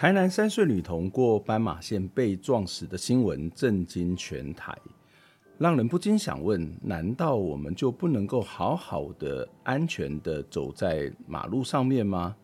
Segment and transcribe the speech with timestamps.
[0.00, 4.74] 台南三岁女童过斑马线被撞死的新闻震惊全台，
[5.58, 12.34] 让人不禁想问：难道我们就不能够好好的、安全的走在马路上面吗？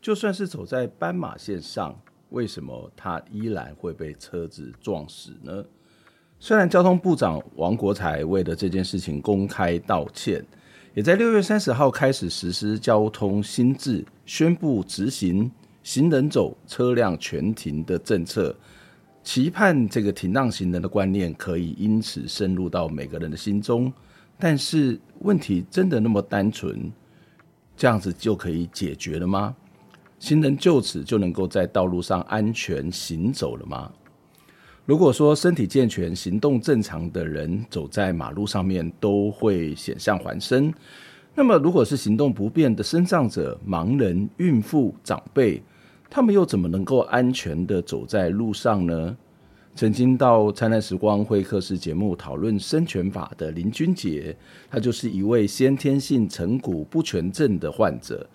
[0.00, 1.94] 就算是走在斑马线上，
[2.30, 5.62] 为什么她依然会被车子撞死呢？
[6.40, 10.42] 虽然交通部长王国材为了这件事情公开道歉，
[10.94, 15.52] 也在六月三十号开始实施交通新制，宣布执行。
[15.86, 18.52] 行人走，车辆全停的政策，
[19.22, 23.90] 期盼这个停让行人的观念可以因此深入到每个人的心中。
[24.36, 26.90] 但是问题真的那么单纯，
[27.76, 29.54] 这样子就可以解决了吗？
[30.18, 33.88] 行人就此就能够在道路上安全行走了吗？
[34.86, 40.74] 如果说身体健全、行动正常的人走在马路上面都会险象环生，
[41.32, 45.62] 那么如果是行动不便的身障者、盲人、孕妇、长辈，
[46.08, 49.16] 他们又怎么能够安全的走在路上呢？
[49.74, 54.34] 曾经到《灿烂时光会客室》节目讨论生权法的林君杰，
[54.70, 58.26] 他就是一位先天性成骨不全症的患者。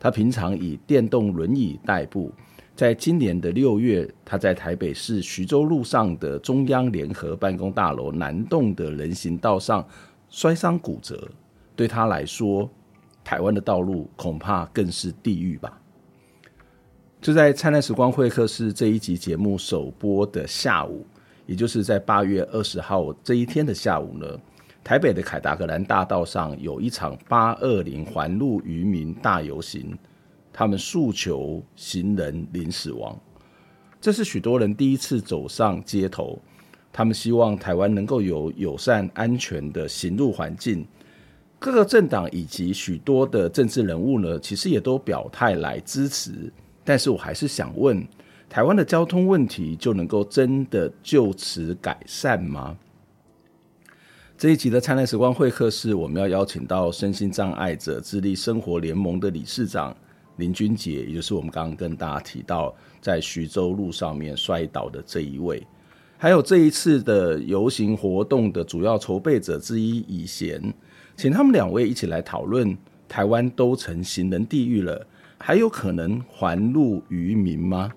[0.00, 2.32] 他平常以电动轮椅代步，
[2.74, 9.86] 在今年的六月，他在台北市徐州路上的中央联合办公大楼南栋的人行道上
[10.28, 11.30] 摔伤骨折。
[11.76, 12.68] 对他来说，
[13.22, 15.80] 台湾的道路恐怕更是地狱吧。
[17.20, 21.04] 就在《灿烂时光会客室》这一集节目首播的下午，
[21.46, 24.26] 也就是在八月二十号这一天的下午呢，
[24.84, 29.98] 台北的凯达格兰大道上有一场八二零环路渔民大游行，
[30.52, 33.18] 他们诉求行人零死亡。
[34.00, 36.40] 这是许多人第一次走上街头，
[36.92, 40.86] 他们希望台湾能够有友善安全的行路环境。
[41.58, 46.52] 各个政党以及许多的政治人物呢，其实也都表态来支持。
[46.88, 48.02] 但是我还是想问，
[48.48, 52.78] 台湾的交通问题就能够真的就此改善吗？
[54.38, 59.94] 这一集的灿烂时光会客室，我们要邀请到身心障碍者自立生活联盟的理事长
[60.36, 65.62] 林君杰，也就是我们刚刚跟大家提到在徐州路上面摔倒的这一位，
[66.16, 70.72] 还有这一次的游行活动的主要筹备者之一以贤，
[71.18, 72.74] 请他们两位一起来讨论
[73.06, 75.06] 台湾都成行人地狱了。
[75.40, 77.90] 还有可能还路于民吗？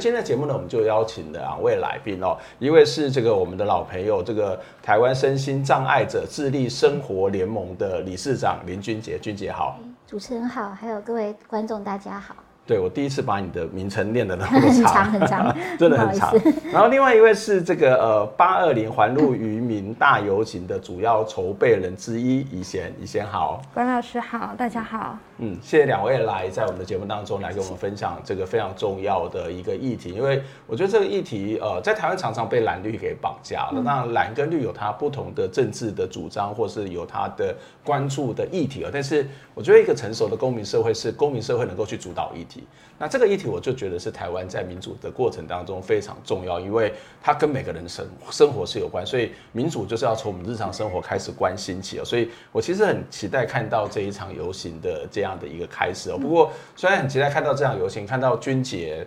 [0.00, 9.80] 现在节目呢，我们就邀请了两位来宾哦，一位是这个我们的老朋友，这个台湾身心障碍者智力生活联盟的理事长林君杰，君杰好。
[10.06, 12.36] 主持人好，还有各位观众大家好。
[12.66, 16.34] 对，我第一次把你的名称念得那么长，很长很长， 真的很长。
[16.72, 25.16] 然后另外一位是这个呃八二零环路渔民大游行的主要筹备人之一以贤，以贤好，关老师好，大家好。
[25.38, 33.82] 嗯，谢谢两位来在我们的节目当中来跟我们分享这个非常重要的一个议题，因为我觉得这个议题呃在台湾常常被蓝绿给绑架了。
[33.84, 37.54] 那蓝跟绿有它不同的政治的主张，或是有它的
[37.84, 42.64] 关注的议题，但是我觉得一个成熟的公民社会是公民社会能够去主导议题。
[42.98, 52.02] 那这个议题，我就觉得是台湾在民主的过程当中非常重要，因为它跟每个人的生生活是有关，所以民主就是要从我们日常生活开始关心起。
[52.02, 56.18] 所以我其实很期待看到这一场游行的这样的一个开始哦。
[56.18, 59.04] 不过虽然很期待看到这场游行，看到军杰。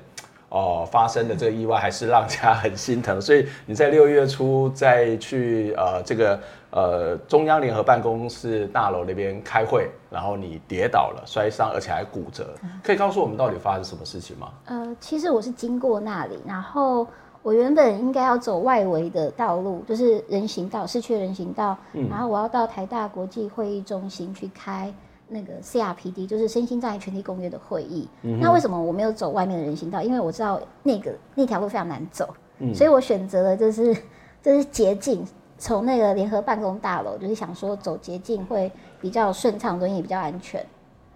[0.51, 6.39] 哦，发生的这个意外还是让人家很心疼，所以你在六月初再去呃这个
[6.71, 12.49] 呃中央联合办公室大楼那边开会，然后你跌倒了，摔伤，而且还骨折，
[12.83, 14.49] 可以告诉我们到底发生什么事情吗？
[14.65, 17.05] 呃，其实我是经过那里，然后
[17.43, 24.91] 我原本应该要走外围的道路，就是人行道，市区人行道，嗯，然后我要到台大国际会议中心去开
[25.29, 28.07] 那个 CRPD，就是身心障碍权利公约的会议。
[28.23, 30.01] 嗯、那为什么我没有走外面的人行道？
[30.01, 32.27] 因为我知道那个那条路非常难走，
[32.57, 33.95] 嗯、所以我选择了就是
[34.43, 35.25] 就是捷径，
[35.57, 40.65] 从那个联合办公大楼，就是想说走捷径会比较顺畅，轮椅比较安全。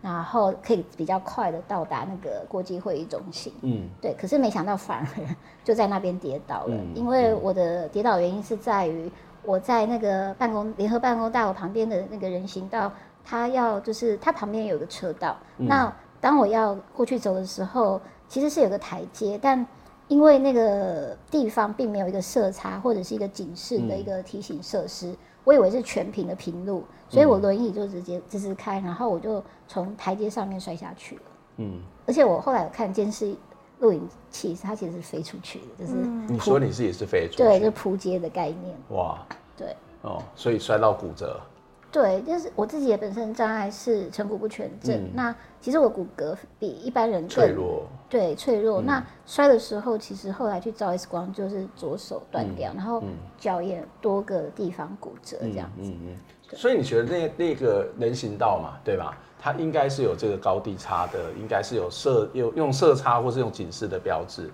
[0.02, 3.54] 然后可以比较快的到达那个国际会议中心。
[3.62, 4.14] 嗯，对。
[4.20, 5.08] 可是没想到反而
[5.64, 9.10] 就在那边跌倒了，嗯、因为我的跌倒原因是在于
[9.46, 12.92] 我在那个办公联合办公大楼旁边的那个人行道，
[13.24, 15.38] 它要就是它旁边有个车道。
[15.58, 19.66] 嗯、那当我要过去走的时候，其实是有个台阶，但
[20.08, 25.08] 因为那个地方并没有一个色差或者是一个警示的一个提醒设施。
[25.08, 31.22] 嗯我以为是全平的平路，所以我轮椅就直接直直开，然后我就从台阶上面摔下去了。
[31.58, 33.36] 嗯，而且我后来有看监视
[33.80, 35.96] 录影器，它其实是飞出去的，就是
[36.30, 38.74] 你说你自己是飞出去，对，就扑街的概念。
[38.92, 39.20] 哇，
[39.58, 41.38] 对，哦，所以摔到骨折。
[41.94, 44.96] 对，就是我自己的本身障碍是成骨不全症。
[44.96, 48.82] 嗯、那其实我骨骼比一般人脆弱，对，脆弱。
[48.82, 53.04] 嗯、那摔的时候，其实后来去照 X 光，就是左手断掉，嗯、然后
[53.38, 55.84] 脚也多个地方骨折这样子。
[55.84, 56.18] 嗯嗯。
[56.50, 59.16] 对所以你觉得那那个人行道嘛，对吧？
[59.40, 64.50] 它应该是有这个高低差的，应该是有色有用色差或是用警示的标志。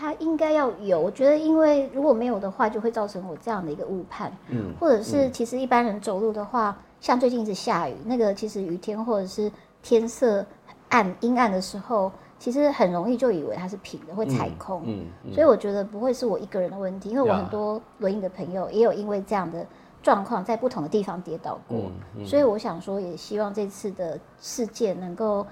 [0.00, 4.32] 它应该要有，我觉得，因为如果没有的话，就会造成我这样的一个误判。
[4.48, 9.52] 嗯，或者是其实一般人走路的话，嗯、像最近一直下雨，那个其实雨天或者是
[9.82, 10.42] 天色
[10.88, 14.80] 暗阴暗的时候，其实很容易就以为它是平的，会踩空。
[14.86, 19.66] 嗯，嗯，所以我觉得不会是我一个人的问题，因为我很多轮椅的朋友也有因为这样的
[20.02, 21.76] 状况在不同的地方跌倒过。
[21.76, 25.46] 嗯嗯、所以我想说，也希望这次的事件能够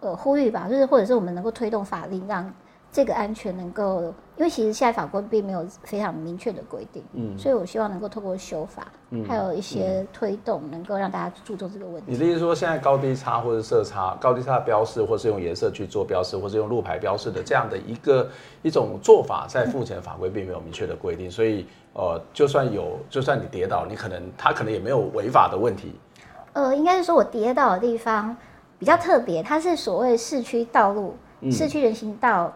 [0.00, 2.52] 呃呼吁吧，就是或者是我们能够推动法令让。
[2.92, 4.02] 这个安全能够，
[4.36, 12.10] 因为其实现在法规并没有非常明确的规定，嗯，所以我希望能够透过修法，嗯，还有一些推动，能够让大家注重这个问题。
[12.10, 18.28] 你的意思说，现在高低差或者色差、高低差的标示，或是用颜色去做标示，或是用路牌标示的这样的一个
[18.62, 25.94] 一种做法，在目前法规并没有明确的规定，所以呃，就算有，就算你跌倒，你可能他可能也没有违法的问题。
[26.54, 28.36] 呃，应该是说我跌倒的地方
[28.80, 32.52] 比较特别，它是所谓市区道路、嗯、市区人行道。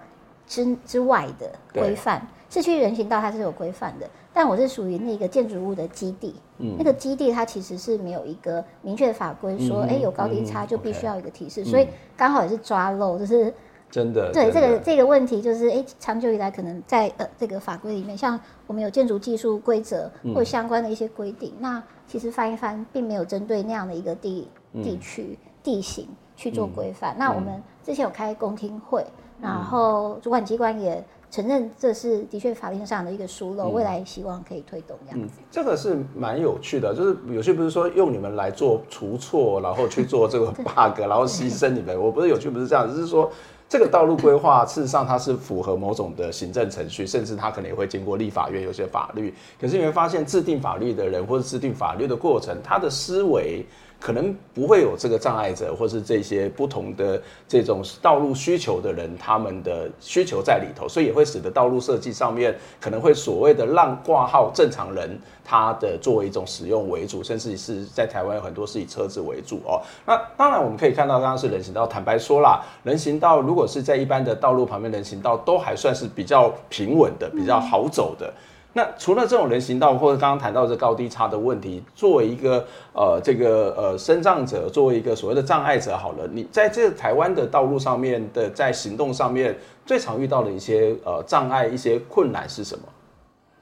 [0.46, 13.52] 之之外的规范，市区人行道它是有规范的，但我是属于那个建筑物的基地，嗯，那个基地它其实是没有一个明确的法规说，哎、嗯欸，有高低差就必须要有一个提示，嗯、所以刚好也是抓漏，就是
[13.90, 26.06] 真的，对这个这个问题就是，哎、欸，长久以来可能在呃这个法规里面，像我们有建筑技术规则或相关的一些规定，嗯、那其实翻一翻，并没有针对那样的一个地地区地形
[26.36, 27.14] 去做规范。
[27.14, 29.04] 嗯、那我们之前有开公听会。
[29.44, 35.34] 然后主管机关也承认这是的确法令上的一个疏漏，嗯、未来希望可以推动这样子。
[35.38, 42.00] 嗯、这个是蛮有趣的，就是有些不是说用你们来做除错，然后去做这个 bug，然后牺牲你们。
[42.00, 43.30] 我不是有趣，不是这样，只是说
[43.68, 49.34] 这个道路规划事实上它是符合某种的行政程序，甚至它可能也会经过立法院有些法律。
[49.60, 53.66] 可是你会发现制定法律的人或者制定法律的过程，他的思维。
[54.04, 57.18] 可能不会有这个障碍者，或是这些不同的
[57.48, 69.80] 这种道路需求的人，他们的需求在里头，所以也会使得道路设计上面可能会所谓的让挂号正常人他的作为一种使用为主，甚至是在台湾有很多是以车子为主哦。
[70.04, 78.30] 那当然我们可以看到，刚刚是人行道，坦白说啦，人行道如果是在一般的道路旁边，人行道都还算是比较平稳的，比较好走的。
[78.76, 92.84] 那除了这种人行道，或者刚刚谈到这高低差的问题，作为一个呃这个呃身障者，作为一个所谓的障碍者，好了，你在这台湾的道路上面的在行动上面最常遇到的一些呃障碍、一些困难是什么？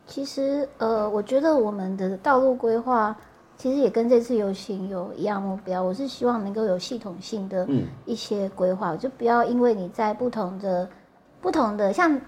[0.06, 3.14] 其实呃，我觉得我们的道路规划
[3.58, 7.68] 其实也跟这次游行有一样目标，我是希望能够有系统性的
[8.06, 10.88] 一些规划，嗯、就不要因为你在不同的
[11.42, 12.18] 不同的像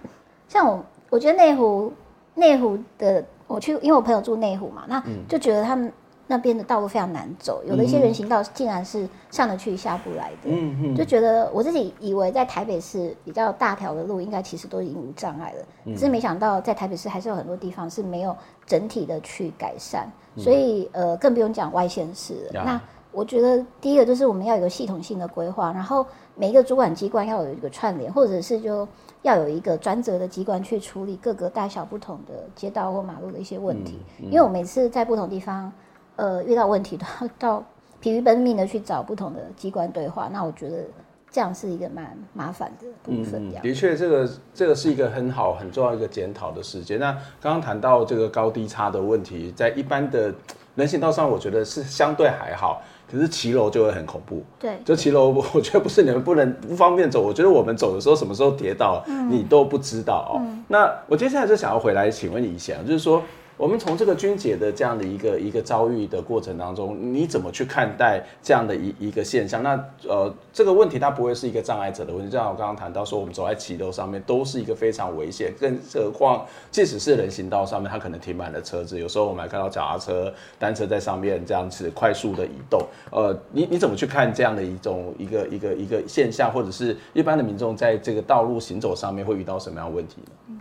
[0.48, 1.90] 像我，我觉得内湖。
[2.34, 5.92] 内湖的，我去，因为我朋友住内湖嘛，那就觉得他们
[6.26, 18.34] 那边的道路非常难走，嗯、有的一些人行道竟然是上得去下不来的，嗯嗯，就觉得我自己以为在台北市比较大条的路，应该其实都已经无障碍了，嗯、只是没想到在台北市还是有很多地方是没有
[18.66, 22.80] 整体的去改善，嗯、所以呃，更不用讲外县市那
[23.12, 28.88] 我觉得第一个就是我们要有一个系统性的规划，然后每一个主管机关要有一个串联，或者是就。
[29.24, 35.72] 要有一个专责的机关去处理各个大小不同的街道或马路的一些问题，嗯嗯、因为我每次在不同地方，
[36.16, 37.64] 呃，遇到问题都要到
[38.00, 40.84] 疲于奔命的去找不同的机关对话，那我觉得
[41.30, 43.50] 这样是一个蛮麻烦的部分。
[43.62, 47.00] 的确，这个这个是一个很好很重要一个检讨的时间。
[47.00, 50.34] 那刚刚谈到这个高低差的问题，在一般的
[50.74, 52.82] 人行道上我觉得是相对还好，
[53.14, 54.42] 可是骑楼就会很恐怖。
[54.59, 60.40] 对，就骑楼， 我觉得不是你们不能不方便走，我觉得我们走的时候什么时候跌倒，嗯、你都不知道哦。
[60.40, 63.23] 嗯、那我接下来就想要回来请问你一下，就是说。
[63.56, 69.62] 我们从这个君姐的这样的一个一个遭遇的过程当中，你怎么去看待这样的一一个现象？
[69.62, 69.70] 那
[70.08, 82.80] 呃，这个问题它不会是一个障碍者的问题，就像我刚刚谈到说，我们走在骑楼上面都是一个非常危险，更何况即使是人行道上面，它可能停满了车子，有时候我们还看到脚踏车、单车在上面这样子快速的移动。
[83.12, 90.16] 呃，你你怎么去看这样的一种一个一个一个现象，或者是一般的民众在这个道路行走上面会遇到什么样的问题
[90.49, 90.58] 呢？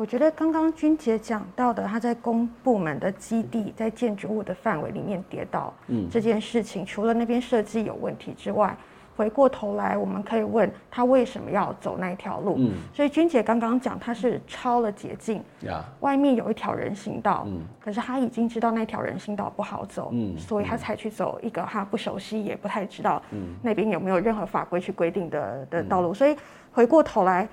[0.00, 8.74] 我觉得刚刚君姐讲到的，他在公部门的基地，在建筑物的范围里面跌倒，嗯，这件事情除了那边设计有问题之外，
[9.14, 12.54] 回过头来我们可以问他为什么要走那一条路？
[12.56, 26.14] 嗯，所以君姐刚刚讲他是超了捷径，呀，外面有一条人行道，嗯，可是他已经知道那条人行道不好走，嗯，所以他才去走一个他不熟悉也不太知道，嗯，那边有没有任何法规去规定的的道路？
[26.14, 26.34] 所以
[26.72, 27.46] 回过头来。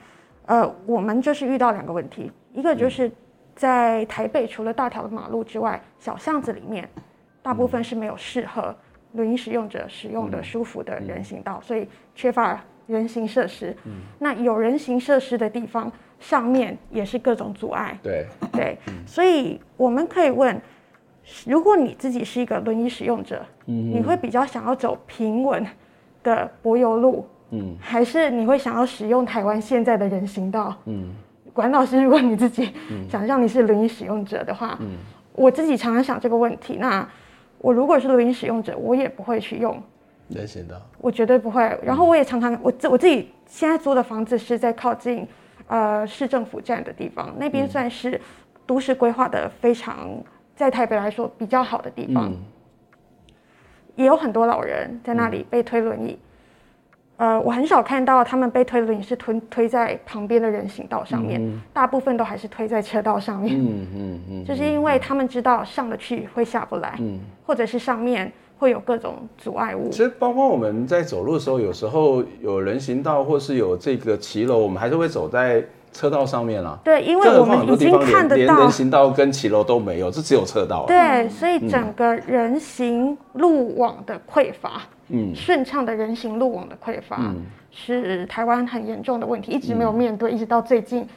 [0.48, 3.12] 呃，我们就是遇到两个问题，一个就是
[3.56, 6.90] 在台北，除了大条的马路之外，小巷子里面，
[7.42, 8.76] 大部分是没有适合
[9.14, 13.76] 轮椅使用者使用的舒服的人行道，所以缺乏人行设施。
[14.20, 17.98] 那有人行设施的地方，上面也是各种阻碍。
[18.02, 20.60] 对对，所以我们可以问，
[21.46, 25.66] 如果你自己是一个轮椅使用者，你会比较想要走平稳
[26.24, 27.28] 的柏油路？
[27.52, 30.76] 嗯，还是你会想要使用台湾现在的人行道？
[30.86, 31.14] 嗯，
[31.54, 32.70] 管老师，如果你自己
[33.10, 34.98] 想象你是轮椅使用者的话，嗯，
[35.34, 36.76] 我自己常常想这个问题。
[36.76, 37.08] 那
[37.60, 39.82] 我如果是轮椅使用者，我也不会去用
[40.28, 41.62] 人行道，我绝对不会。
[41.82, 45.26] 然后我也常常，我自我自己现在租的房子是在靠近
[45.68, 48.20] 呃市政府站的地方，那边算是
[48.66, 50.10] 都市规划的非常
[50.54, 52.38] 在台北来说比较好的地方，嗯，
[53.96, 56.20] 也有很多老人在那里被推轮椅。
[57.18, 63.58] 呃，我很少看到他们被推轮椅是推推在旁边的人行道上面，嗯、大部分都还是推在车道上面。
[63.60, 69.90] 嗯嗯嗯，嗯就是因为他们知道上得去会下不来，嗯，或者是上面会有各种阻碍物。
[69.90, 75.64] 其实包括我们在走路的时候，有时候有人行道或是有这个骑楼，我们还是会走在。
[75.92, 80.86] 车道上面啊，对，因为我们已经看得到，连人行道跟骑楼都没有，这只有车道。
[80.88, 87.42] 对，所以整个人行路网的匮乏，嗯，顺畅的人行路网的匮乏，嗯，
[87.72, 91.08] 是台湾很严重的问题，一直没有面对，一直到最近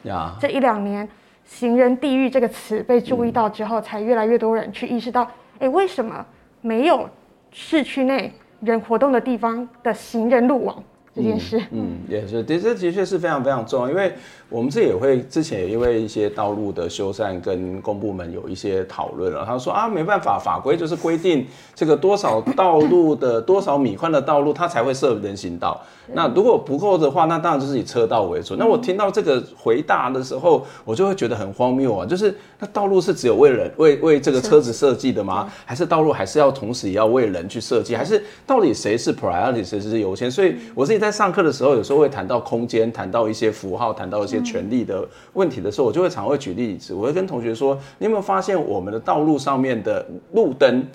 [0.41, 1.07] 这一两年，
[1.45, 6.25] 行人地狱这个词被注意到之后，才越来越多人去意识到，哎，为什么
[6.63, 7.09] 没有
[7.51, 10.83] 市区内人活动的地方的行人路网？
[11.15, 14.13] 这件事，嗯，也是，这的确是非常非常重要，因为
[14.49, 25.81] 我们这也会之前也因为一些道路的修缮跟公部门有一些讨论了，他说啊，没办法，法规就是规定这个多少道路的多少米宽的道路，它才会设人行道。
[26.13, 28.57] 那如果不够的话，那当然就是以车道为主。
[28.57, 32.05] 那我听到这个回答的时候，我就会觉得很荒谬啊！
[32.05, 35.49] 就是那道路是只有为人为为这个车子设计的吗？
[35.65, 37.95] 还是道路还是要同时也要为人去设计？
[37.95, 40.29] 还是到底谁是 priority，谁是优先？
[40.29, 46.93] 所以我自己在上课的时候，有时候会谈到空间，谈到一些符号，谈到一些权利的问题的时候，我就会常会举例子。
[46.93, 50.87] 我会跟同学说：你有没有发现我们的道路上面的路灯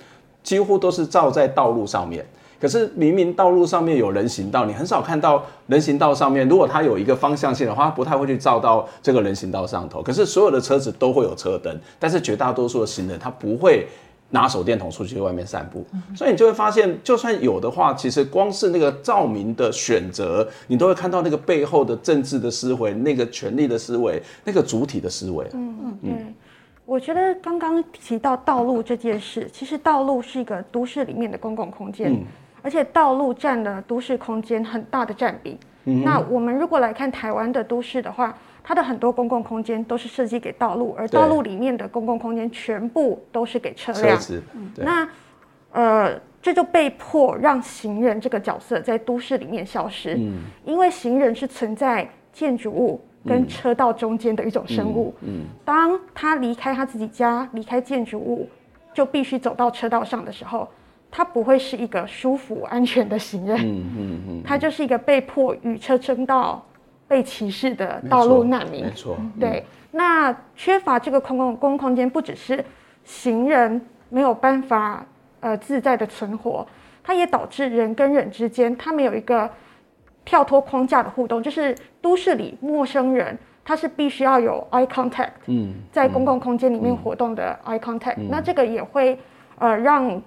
[0.44, 2.26] 几乎都是照在道路上面？
[2.58, 10.02] 可是明明道路上面有人行道，你很少看到人行道上面，如果它有一个方向性的话，它不太会去照到这个人行道上头。
[10.02, 13.86] 可是所有的车子都会有车灯，但是绝大多数的行人他不会
[14.36, 15.86] 拿手电筒出去外面散步。
[16.13, 25.48] 所以你就会发现，就算有的话，其实光是那个照明的选择，你都会看到那个背后的政治的思维、那个权力的思维、那个主体的思维。
[25.54, 26.34] 嗯嗯嗯，
[26.86, 32.12] 我觉得刚刚提到道路这件事，其实道路是一个都市里面的公共空间。
[32.13, 32.24] 嗯
[32.65, 35.56] 而且道路占了都市空间很大的占比。
[35.84, 38.36] 嗯、那我们如果来看台湾的都市的话，
[38.67, 44.19] 它的很多公共空间都是设计给道路，而道路里面的公共空间全部都是给车辆。
[44.19, 44.41] 车。
[44.77, 45.07] 那
[45.72, 50.15] 呃，这就被迫让行人这个角色在都市里面消失。
[50.15, 50.39] 嗯。
[50.65, 55.13] 因为行人是存在建筑物跟车道中间的一种生物。
[55.22, 55.41] 嗯。
[55.41, 58.50] 嗯，当他离开他自己家，离开建筑物，
[58.95, 60.67] 就必须走到车道上的时候。
[61.12, 66.65] 他不会是一个舒服、安全的行人，嗯嗯嗯，他就是一个被迫与车争道、
[67.08, 68.86] 被歧视的道路难民。
[68.86, 69.66] 没错，对。
[69.92, 72.64] 那缺乏这个公共公共空间，不只是
[73.04, 75.06] 行人没有办法
[75.40, 76.66] 呃自在的存活，
[77.04, 79.50] 它也导致人跟人之间他们有一个
[80.24, 81.42] 跳脱框架的互动。
[81.42, 89.18] 就是都市里陌生人，他是必须要有 eye contact，嗯，在公共空间里面活动的 eye contact，那这个也会。
[89.58, 90.22] 呃，让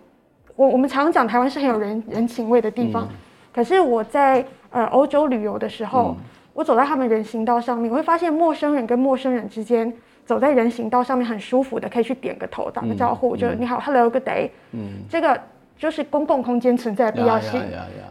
[0.57, 3.15] 我我们常常讲台湾是很有人人情味的地方，嗯、
[3.53, 6.25] 可是我在呃欧洲旅游的时候，嗯、
[6.59, 9.93] 我走在他们人行道上面，我会发现陌生人跟陌生人之间
[10.27, 15.41] 走在人行道上面很舒服的，可以去点个头打个招呼，嗯、就你好，Hello，Good day，嗯，这个。
[15.79, 17.63] 就是公共空间存在的必要性。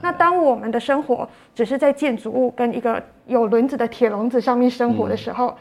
[0.02, 5.56] 那当我们的生活只是在建筑物跟一个有轮子的铁笼子上面生活的时候，嗯、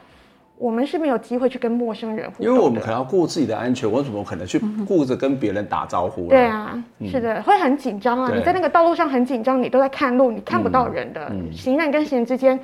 [0.57, 2.49] 我们是没有机会去跟陌生人互动的。
[2.49, 6.29] 因为我们可能要顾自己的安全，我怎么可能去顾着跟别人打招呼？
[6.29, 8.31] 对啊，嗯、是的，会很紧张啊！
[8.33, 12.57] 你在那个道路上很紧张，你都在看路，你看不到人的，行人跟行人之间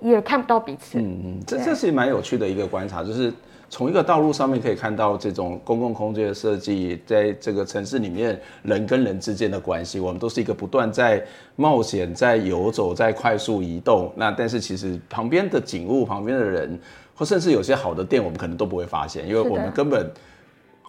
[0.00, 0.98] 也看不到彼此。
[0.98, 3.32] 嗯嗯，这这是蛮有趣的一个观察，就是。
[3.68, 11.20] 从一个道路上面可以看到这种公共空间的设计，在这个城市里面人跟人之间的关系，我们都是一个不断在
[11.56, 14.12] 冒险、在游走、在快速移动。
[14.14, 16.78] 那但是其实旁边的景物、旁边的人，
[17.12, 20.08] 或甚至有些好的店，我们可能都不会发现，因为我们根本。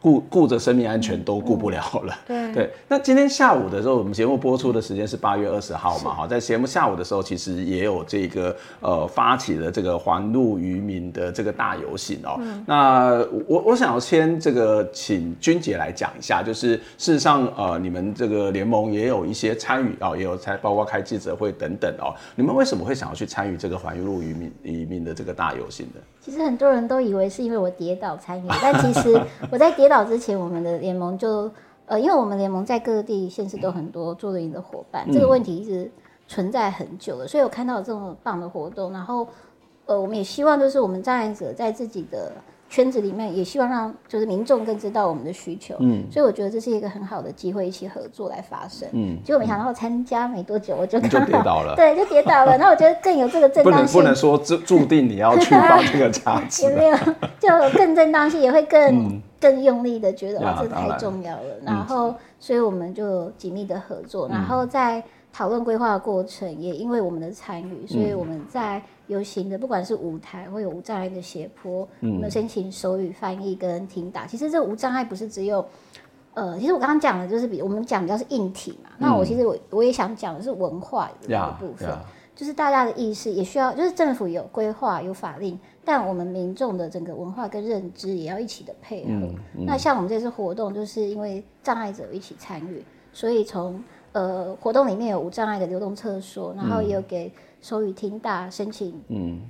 [0.08, 2.18] 顾顾着生命安全都顾不了了。
[2.28, 2.74] 嗯、对对。
[2.88, 6.14] 那今天下午的时候，我们节目播出的时间是八月二十号嘛？
[6.14, 12.38] 哈，在节目下午的时候，其实也有这个呃发起了这个环路渔民的这个大游行哦。
[12.40, 22.16] 嗯、那我我想要先这个请君姐来讲一下，就是事实上呃你们这个联盟也有一些参与哦，也有参包括开记者会等等哦。
[22.36, 26.02] 你们为什么会想要去参与这个环路渔民渔民的这个大游行呢？
[26.22, 31.51] 其实很多人都以为是因为我跌倒参与，但其实我在跌倒之前，我们的联盟就
[31.86, 35.92] 呃，因为我们联盟在各地县市都很多做运营的伙伴，这个问题一直
[36.27, 39.27] 存在很久了，所以我看到这么棒的活动，然后
[39.86, 42.32] 呃，我们也希望就是我们障碍者在自己的。
[42.69, 52.57] 圈子里面也希望让就是民众更知道我们的需求，嗯，所以我觉得这是一个很好的机会，一起合作来发声，嗯，结果没想到参加没多久我就就跌倒了， 对，就跌倒了。
[52.57, 56.97] 那我觉得更有这个正当性，不能不能说注注定你要去帮这个差池， 也没有，
[57.39, 61.43] 就更正当性，也会更、嗯、更用力的觉得哇，这太重要了。
[61.63, 65.03] 然，然后，所以我们就紧密的合作，然后在。
[65.33, 74.28] 讨论规划的过程，也因为我们的参与，所以我们在游行的不管是舞台或有无障碍的斜坡，嗯、我们申请手语翻译跟听打。
[74.28, 75.65] 其实这无障碍不是只有，
[76.34, 78.89] 呃，其实我刚刚讲的就是比我们讲比较是硬体嘛。
[78.93, 81.89] 嗯、那我其实我我也想讲的是文化的部分，
[82.36, 89.10] 就是大家的意识也需要，就是政府有规划有法令，但我们民众的整个文化跟认知也要一起的配合。
[89.65, 97.32] 那像我们这次活动，就是因为障碍者一起参与，所以从呃，活动里面有无障碍的流动厕所，然后也有给
[97.67, 98.93] 手语听大申请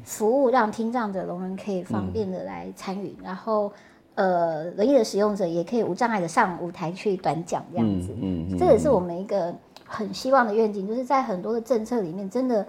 [0.03, 3.15] 服务，让听障者聋人可以方便的来参与。
[3.19, 3.71] 嗯、然后，
[4.15, 8.10] 呃，轮椅的使用者也可以无障碍的上舞台去短讲这样子。
[8.19, 9.53] 嗯，嗯，这也是我们一个
[9.86, 12.65] 很希望的愿景，就是在很多的政策里面，真的，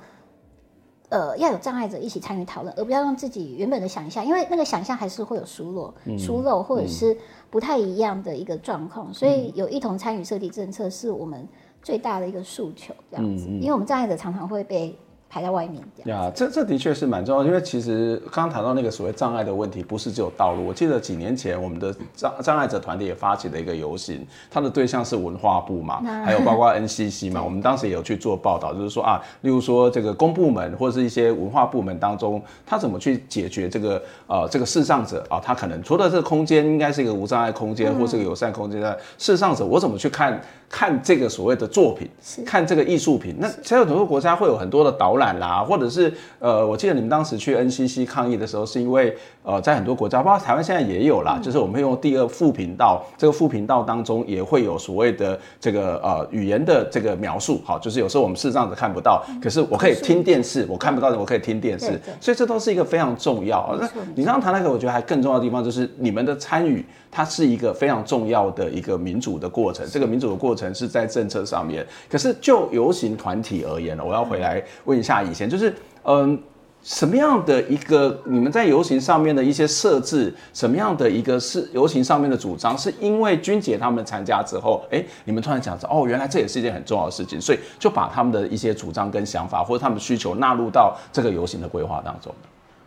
[1.08, 7.16] 呃，要有障碍者一起参与讨论，而不要用自己原本的想象，因为那个想象还是会有疏漏、疏漏或者是
[7.48, 11.48] 不太一样的一个状况，所以有一同参与设计政策是我们。
[11.80, 16.24] 最大的一个诉求，这样子，因为我们障碍者常常会被排在外面这样。
[16.24, 20.66] 呀，这这的确是蛮重要，因为其实刚刚谈到那个所谓障碍的问题，不是只有道路。
[20.66, 27.42] 我记得几年前我们的障障碍者团体也发起了一个游行，它的对象是文化部嘛，那还有包括 NCC 嘛。
[27.44, 42.08] 我们当时也有去做报道，就是说啊，例如说这个公部门或者是一些文化部门当中，他怎么去解决这个呃这个视障者啊，他可能除了这个空间应该是一个无障碍空间或是个友善空间的视障者，我怎么去看看这个所谓的作品，
[42.44, 43.34] 看这个艺术品？
[43.38, 63.74] 那其实很多国家会有很多的导览啦，或者是呃，我记得你们当时去 NCC 抗议的时候，是因为呃，在很多国家，包括台湾现在也有啦，嗯、就是我们会用第二副频道，这个副频道当中也会有所谓的这个呃语言的这个描述，好，就是有时候我们视障者看不到，嗯、可是我可以听电视，我看不到的我可以听电视，所以这都是一个非常重要。
[63.80, 71.86] 那你刚刚谈那个，我觉得还更重要的地方就是你们的参与，它是一个非常重要的一个民主的过程，这个民主的过程是在政策上面。
[72.10, 76.38] 可是就游行团体而言呢，我要回来问一下以前，就是嗯，
[76.82, 92.34] 什么样的一个你们在游行上面的一些设置，什么样的一个是游行上面的主张，是因为君姐他们参加之后，哎，你们突然想说，哦，原来这也是一件很重要的事情，所以就把他们的一些主张跟想法或者他们需求纳入到这个游行的规划当中。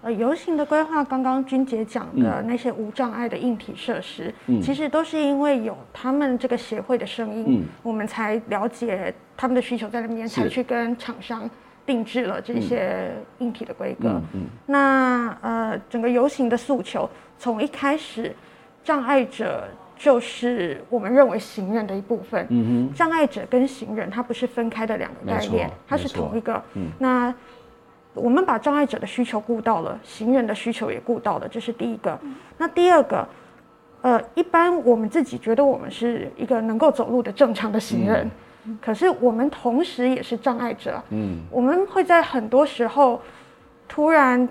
[0.04, 11.48] 呃，游行的规划，刚刚君姐讲的那些无障碍的硬体设施，嗯、其实都是因为有他们这个协会的声音，嗯、我们才了解他们的需求在那边，才去跟厂商
[11.86, 14.20] 定制了这些硬体的规格。
[14.66, 18.36] 那呃，整个游行的诉求，从一开始，
[18.84, 22.48] 障碍者就是我们认为行人的一部分。
[22.50, 26.60] 嗯哼，障碍者跟行人，它不是分开的两个概念，它是同一个。
[26.74, 27.32] 嗯，那。
[28.13, 32.19] 我们把障碍者的需求顾到了，行人的需求也顾到了，这是第一个。
[32.58, 33.28] 那第二个，
[34.02, 38.30] 呃，一般我们自己觉得我们是一个能够走路的正常的行人，
[38.65, 41.02] 嗯、可是我们同时也是障碍者。
[41.10, 43.21] 嗯，我们会在很多时候
[43.88, 44.47] 突然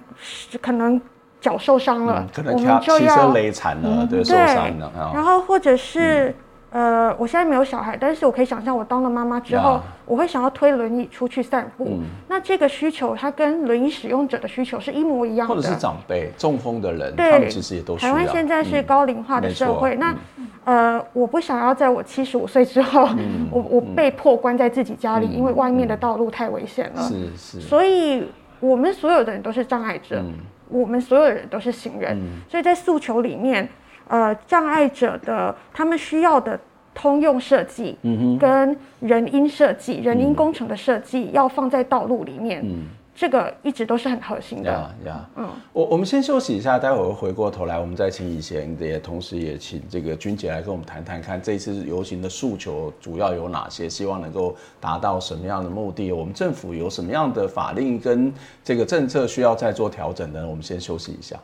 [0.61, 1.01] 可能
[1.41, 5.13] 脚受伤了，嗯、可能就要汽车雷残了，嗯、对，受伤了。
[5.15, 6.29] 然后或者是。
[6.29, 6.35] 嗯
[6.73, 11.87] 呃，我现在没有小孩，但是我可以想象，我当了妈妈之后我会想要推轮椅出去散步。
[11.91, 12.03] 嗯。
[12.29, 15.55] 那这个需求，它跟轮椅使用者的需求是一模一样的。
[15.55, 18.13] 或者是长辈、中风的人，对，他们其实也都需要。
[18.13, 27.03] 台湾现在是高龄化的社会，嗯、那、嗯、呃，我不想要在我七十五岁之后，嗯、我我被迫关在自己家里、嗯，因为外面的道路太危险了。
[27.03, 27.61] 是是。
[27.61, 28.29] 所以
[28.61, 30.35] 我们所有的人都是障碍者、嗯，
[30.69, 32.17] 我们所有的人都是行人。
[32.17, 33.69] 嗯、所以在诉求里面，
[34.11, 36.61] 呃，障碍者的他们需要的。
[36.93, 44.71] 通用设计，嗯跟人因设计、人因工程的设计要放在道路里面，嗯，这个一直都是很核心的。
[44.71, 56.11] 呀呀，嗯，我我们先休息一下，待会儿回过头来，我们再请以贤，也同时也请这个君姐来跟我们谈谈看，这次游行的诉求主要有哪些，希望能够达到什么样的目的？
[56.11, 58.31] 我们政府有什么样的法令跟
[58.65, 60.47] 这个政策需要再做调整呢？
[60.47, 61.39] 我们先休息一下。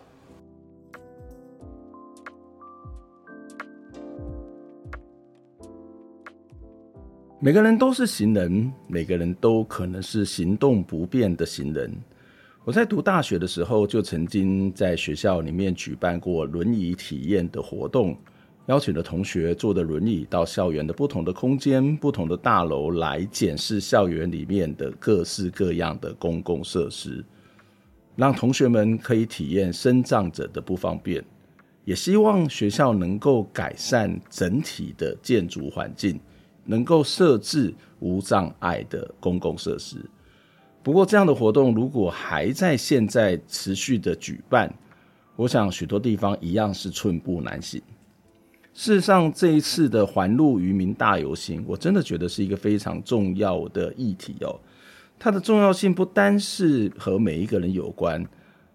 [7.46, 11.96] 每个人都是行人，每个人都可能是行动不便的行人。
[12.64, 18.18] 我在读大学的时候，就曾经在学校里面举办过轮椅体验的活动，
[18.66, 27.24] 邀请了同学坐着轮椅到校园的不同的空间、不同的大楼来检视校园里面的各式各样的公共设施，
[28.16, 31.24] 让同学们可以体验身障者的不方便，
[31.84, 36.18] 也希望学校能够改善整体的建筑环境。
[36.66, 39.96] 能够设置无障碍的公共设施。
[40.82, 44.72] 不过，这样的活动如果还在现在持续的举办，
[45.34, 47.82] 我想许多地方一样是寸步难行。
[48.72, 54.60] 事实上，这一次的环路渔民大游行，我真的觉得是一个非常重要的议题哦。
[55.18, 58.22] 它的重要性不单是和每一个人有关，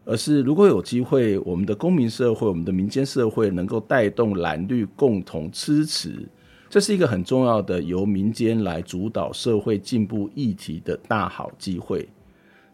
[0.04, 6.28] 而是如果有机会，我们的公民社会、我们的民间社会能够带动蓝绿共同支持。
[6.72, 12.08] 这是一个很重要的由民间来主导社会进步议题的大好机会。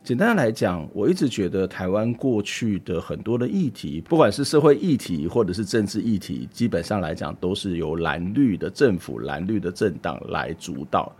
[0.04, 11.12] 简单来讲，我一直觉得台湾过去的很多的议题，不管是社会议题或者是政治议题，基本上来讲都是由蓝绿的政府、蓝绿的政党来主导。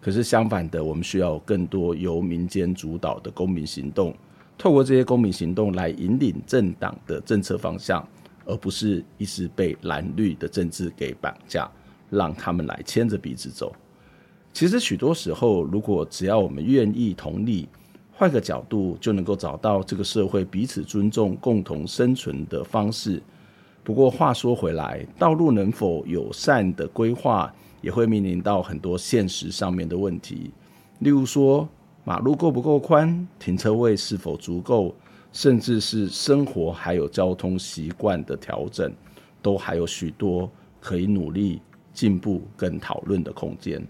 [0.00, 4.14] 可是相反的，我们需要更多由民间主导的公民行动，
[4.56, 8.08] 透过这些公民行动来引领政党的政策方向，
[8.44, 11.68] 而不是一直被蓝绿的政治给绑架。
[12.10, 13.72] 让他们来牵着鼻子走。
[14.52, 17.68] 其实许多时候，如果只要我们愿意同理，
[18.12, 23.22] 换个角度，就能够找到这个社会彼此尊重、共同生存的方式。
[23.82, 30.50] 不过话说回来，道路能否友善的规划，也会面临到很多现实上面的问题。
[30.98, 31.66] 例如说，
[32.04, 34.94] 马路够不够宽，停车位是否足够，
[35.32, 38.92] 甚至是生活还有交通习惯的调整，
[39.40, 41.62] 都还有许多可以努力。
[41.92, 43.80] 进步跟讨论的空间。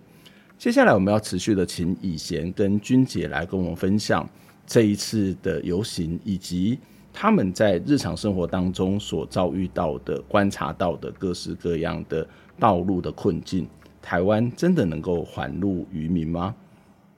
[0.59, 4.29] 接下来我们要持续的请以贤跟君杰来跟我们分享
[4.67, 6.79] 这一次的游行，以及
[7.13, 13.67] 他们在日常生活当中所遭遇到的、观察到的各式各样的道路的困境。
[14.03, 16.55] 台湾真的能够还路渔民吗？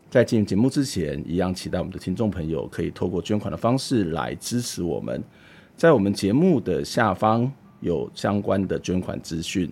[0.08, 5.22] 在进入节目之前，一样期待我们的听众朋友可以透过捐款的方式来支持我们。
[5.76, 9.68] 在我们节目的下方有相关的捐款资讯。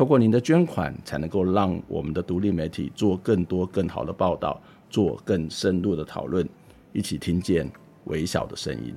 [0.00, 4.58] 透过您的捐款，才能够让我们的独立媒体做更多、更好的报道，
[4.88, 6.48] 做更深入的讨论，
[6.94, 7.70] 一起听见
[8.04, 8.94] 微小的声音。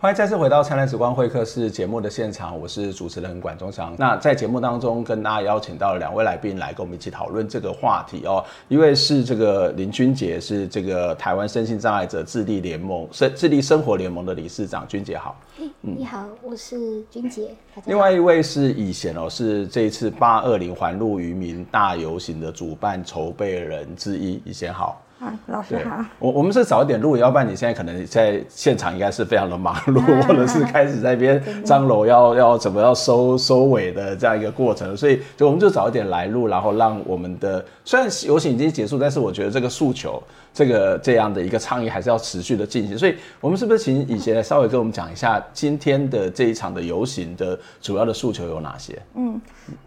[0.00, 3.92] 欢迎再次回到《灿烂时光会客室》节目的现场，我是主持人管中祥。
[3.98, 8.44] 那在节目当中，跟大家邀请到了两位来宾来跟我们一起讨论这个话题哦。
[8.68, 14.86] 一位是这个林君杰，是这个台湾身心障碍者智力联盟、生智力生活联盟的理事长。
[14.86, 15.36] 君杰好，
[15.80, 17.50] 你好，我是君杰。
[17.86, 24.40] 另外一位是以贤哦，是这一次八二零环路渔民大游行的主办筹备人之一。
[24.44, 25.02] 以贤好。
[25.20, 26.04] 啊，老师好。
[26.18, 40.22] 我我们是早一点录，要不然你现在可能在现场应该是非常的忙碌，啊、 或者是开始在那边张罗要要怎么要收收尾的这样一个过程，所以就我们就早一点来录，然后让我们的虽然游行已经结束，但是我觉得这个诉求，
[40.54, 48.96] 这个这样的一个倡议还是要持续的进行，所以我们是不是请以前来稍微跟我们讲一下今天的这一场的游行的主要的诉求有哪些？
[49.14, 49.40] 嗯，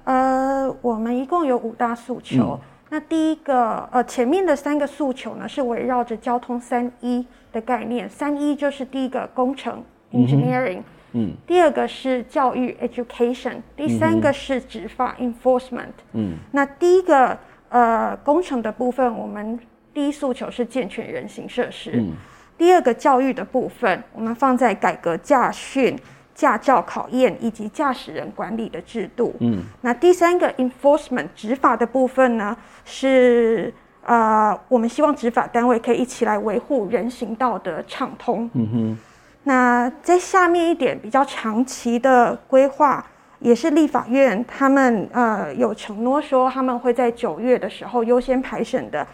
[0.04, 2.60] 呃，我们一共有五大诉求。
[2.62, 8.08] 嗯那第一个，呃，前面的三个诉求呢，是围绕着交通三一的概念。
[8.10, 10.82] 三一就是第一个工程 （engineering），
[11.14, 15.94] 嗯，第二个是教育 （education），第三个是执法 （enforcement）。
[16.12, 17.38] 嗯，那第一个，
[17.70, 19.58] 呃，工程的部分，我们
[19.94, 21.94] 第一诉求是健全人行设施。
[21.94, 22.12] 嗯，
[22.58, 25.98] 第二个教育的部分，我们放在改革驾训。
[26.34, 29.36] 驾照考验以及驾驶人管理的制度。
[29.40, 38.50] 嗯，那第三个 enforcement 执法的部分呢，是呃，我们希望执法单位可以一起来维护人行道的畅通。
[38.54, 38.98] 嗯哼。
[39.44, 43.04] 那在下面一点比较长期的规划，
[43.40, 49.06] 也是立法院他们呃有承诺说他们会在九月的时候优先排审的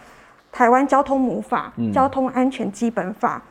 [0.52, 3.42] 台湾交通母法、嗯、交通安全基本法。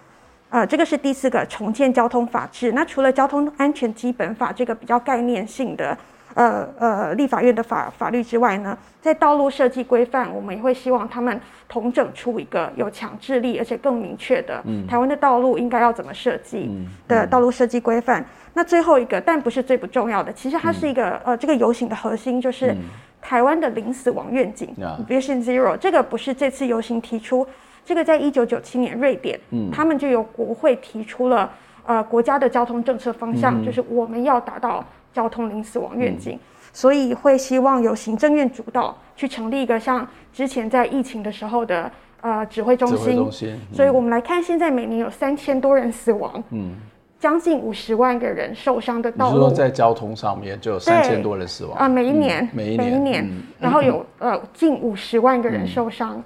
[0.50, 2.72] 呃，这个是第四个重建交通法制。
[2.72, 5.98] 那除了交通安全基本法这个比较概念性的，
[6.36, 16.72] 呃呃，立法院的法法律之外呢，在道路设计规范，我们也会希望他们统整出一个有强制力而且更明确的，嗯，台湾的道路应该要怎么设计
[17.10, 18.26] 的道路设计规范。
[18.54, 22.74] 那最后一个，但不是最不重要的，其实它是一个呃，这个游行的核心就是
[23.22, 24.74] 台湾的零死亡愿景
[25.10, 25.76] Vision Zero。
[25.76, 27.46] 这个不是这次游行提出。
[27.88, 31.50] 这个在一九九七年，瑞典，嗯，他们就由国会提出了，
[31.86, 36.40] 呃，国家的交通政策方向，嗯、就是我们要达到交通零死亡愿景，嗯、
[36.74, 42.98] 所以会希望由行政院主导去成立一个像之前在疫情的时候的呃指挥中心。
[42.98, 43.54] 指挥中心。
[43.54, 46.76] 嗯、所以我们来看，现在每年有三千多人死亡，嗯，
[47.18, 49.36] 将近五十万个人受伤的道路。
[49.36, 51.90] 你说在交通上面就有三千多人死亡啊、呃？
[51.90, 56.22] 每一年，嗯、每一年，每一年，嗯、然后有呃近五十万个人受伤，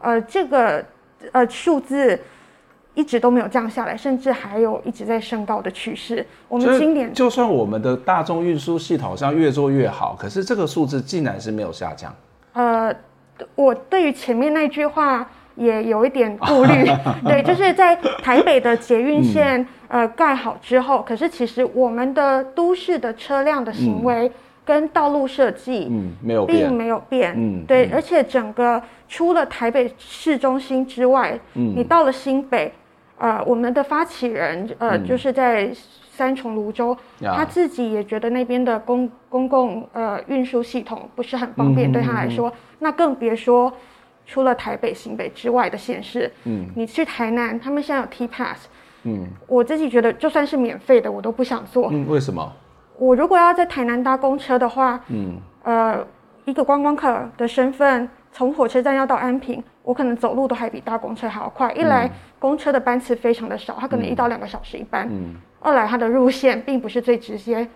[0.00, 0.84] 嗯、呃，这个。
[1.32, 2.18] 呃，数字
[2.94, 6.24] 一直都没有降下来，甚至还有一直在升高的趋势。
[6.48, 12.14] 我们今年就算我们的大众运输系统好像越做越好，可是这个数字竟然是没有下降。
[12.52, 12.94] 呃，
[13.54, 16.84] 我对于前面那句话也有一点顾虑。
[17.26, 24.26] 对，就是在台北的捷运线、嗯、呃盖好之后，可是其实我们的都市的车辆的行为。
[24.28, 24.32] 嗯
[24.66, 32.72] 跟道路设计，嗯，没有，并没有变，嗯，对，而且整个除了台北市中心之外，嗯，你到了新北，
[33.18, 35.70] 呃，我们的发起人，呃，就是在
[36.10, 43.72] 三重泸州，他自己也觉得那边的公公共呃运输系统不是很方便，对他来说，那更别说
[44.26, 48.66] 除了台北、新北之外的县市，嗯，你去台南，他们现在有 T Pass，
[49.04, 52.52] 嗯，我自己觉得就算是免费的，我都不想做，嗯，为什么？
[52.98, 56.06] 我如果要在台南搭公车的话，嗯，呃，
[56.44, 61.72] 一个观光客的身份，从火车站要到安平，我可能走路都还比搭公车还要快。
[61.72, 65.06] 一来，公车的班次非常的少，它可能一到两个小时一班。
[65.10, 65.34] 嗯。
[65.60, 67.66] 二来，它的路线并不是最直接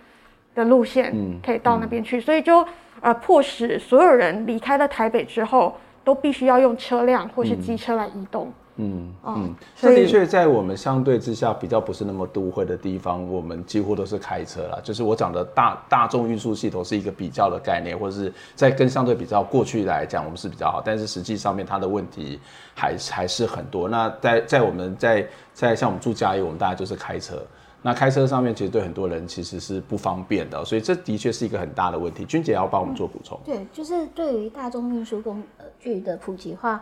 [0.55, 1.13] 的路线，
[1.45, 2.65] 可以到那边去，所以就
[3.01, 8.53] 呃，迫使所有人离开了台北之后，都必须要用车辆或是机车来移动。
[8.83, 14.79] 嗯嗯，这的确在我们相对之下比较不是那么都会的地方，我们几乎都是开车啦。
[14.83, 22.41] 就是我讲的大大众运输系统是一个比较的概念，或者是在跟相对比较过去来讲，我们是比较好，但是实际上面它的问题
[22.75, 23.89] 还还是很多。
[23.89, 27.43] 那在在我们在在像我们住家里，我们大家就是开车，
[27.83, 32.25] 那开车上面其实对很多人其实是不方便的，所以这的确是一个很大的问题。
[32.25, 33.39] 君姐要帮我们做补充。
[33.45, 35.43] 嗯，对，就是对于大众运输工
[35.79, 36.81] 具的普及化。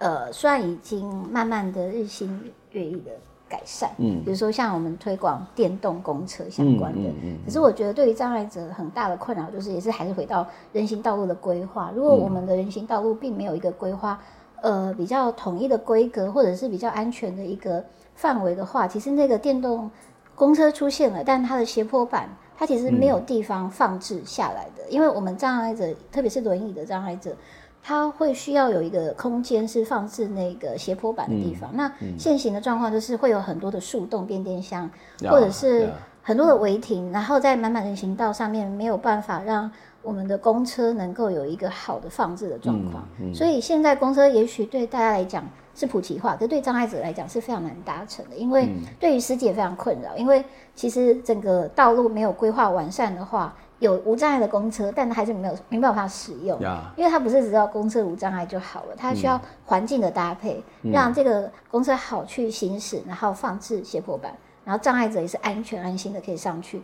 [0.00, 3.10] 呃，虽然已经慢慢的日新月异的
[3.46, 11.92] 改善，嗯，比如说像我们推广电动公车相关的，嗯嗯嗯、可是我觉得对于障碍者很大的困扰就是，也是还是回到人行道路的规划。
[11.94, 14.18] 如果我们的人行道路并没有一个规划，
[14.62, 17.84] 呃，比较统一的规格或者是比较安全的一个
[18.14, 19.90] 范围的话，其实那个电动
[20.34, 27.36] 公车出现了，但它的斜坡板它其实没有地方放置下来的，嗯、因为我们障碍者，特别是轮椅的障碍者。
[27.82, 31.70] 它会需要有一个空间是放置那个斜坡板的地方。
[31.72, 34.88] 嗯、那现行的状况就是会有很多的树洞变电箱，
[35.22, 35.88] 嗯、或者是
[36.22, 39.70] 很多的违停，嗯、然后在满满人行道上面没有办法让
[40.02, 43.02] 我们的公车能够有一个好的放置的状况。
[43.34, 45.42] 所以现在公车也许对大家来讲
[45.74, 53.54] 是普及化，可是对障碍者来讲是非常难达成的，因为对于司机也非常困扰，因为其实整个道路没有规划完善的话。
[53.80, 56.56] 有无障碍的公车，但它还是没有没办法使用.
[56.96, 64.32] 因为它不是只要公车无障碍就好了，它需要环境的搭配，嗯、让这个公车好去行驶，然后放置斜坡板，
[64.64, 66.80] 然后障碍者也是安全安心的可以上去，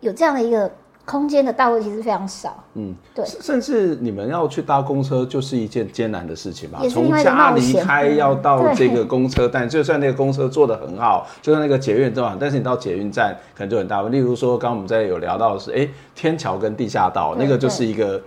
[0.00, 0.70] 有这样的一个。
[1.10, 6.78] 空间的道路其实非常少，嗯，对，甚至你们要去搭公车就是一件艰难的事情吧？
[6.88, 14.00] 从家离开要到这个公车站，就算那个公车做的很好，就算那个捷运这样，但是你到捷运站可能就很大。
[14.02, 18.22] 例如说，刚刚我们在有聊到的是，哎，天桥跟地下道那个就是一个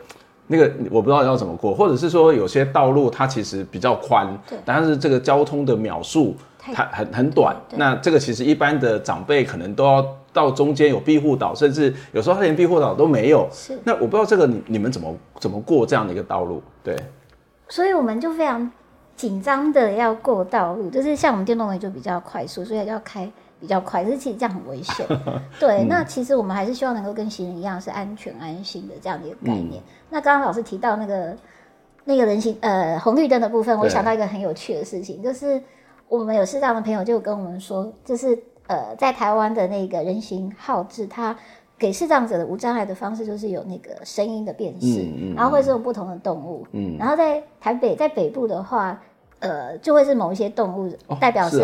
[0.48, 13.48] 那个我不知道要怎么过，或者是说有些道路它其实比较宽，对，但是这个交通的秒数它很很短，那这个其实一般的长辈可能都要到中间有庇护岛，甚至有时候他连庇护岛都没有。
[13.52, 16.62] 是，那我不知道这个你你们怎么怎么过这样的一个道路？
[16.84, 16.98] 对，
[17.70, 18.70] 所以我们就非常
[19.16, 23.32] 紧张的要过道路，就是像我们电动轮就比较快速，所以要开。
[23.60, 25.08] 比较快，可是其实这样很危险。
[25.58, 29.82] 对，嗯、那其实我们还是希望能够跟行人一样，是安全安心的这样的一个概念。
[29.82, 31.34] 嗯、那刚刚老师提到那个
[32.04, 35.64] 那个人行呃红绿灯的部分，我想到一个很有趣的事情，就是
[36.10, 38.38] 我们有适当的朋友就跟我们说，就是
[38.74, 41.36] 呃在台湾的那个人行号志，它
[41.78, 49.00] 给视障者的无障碍的方式就是有那个声音的辨识，嗯嗯、然后会是有不同的动物，嗯、然后在台北在北部的话，
[49.40, 51.62] 呃就会是某一些动物代表是、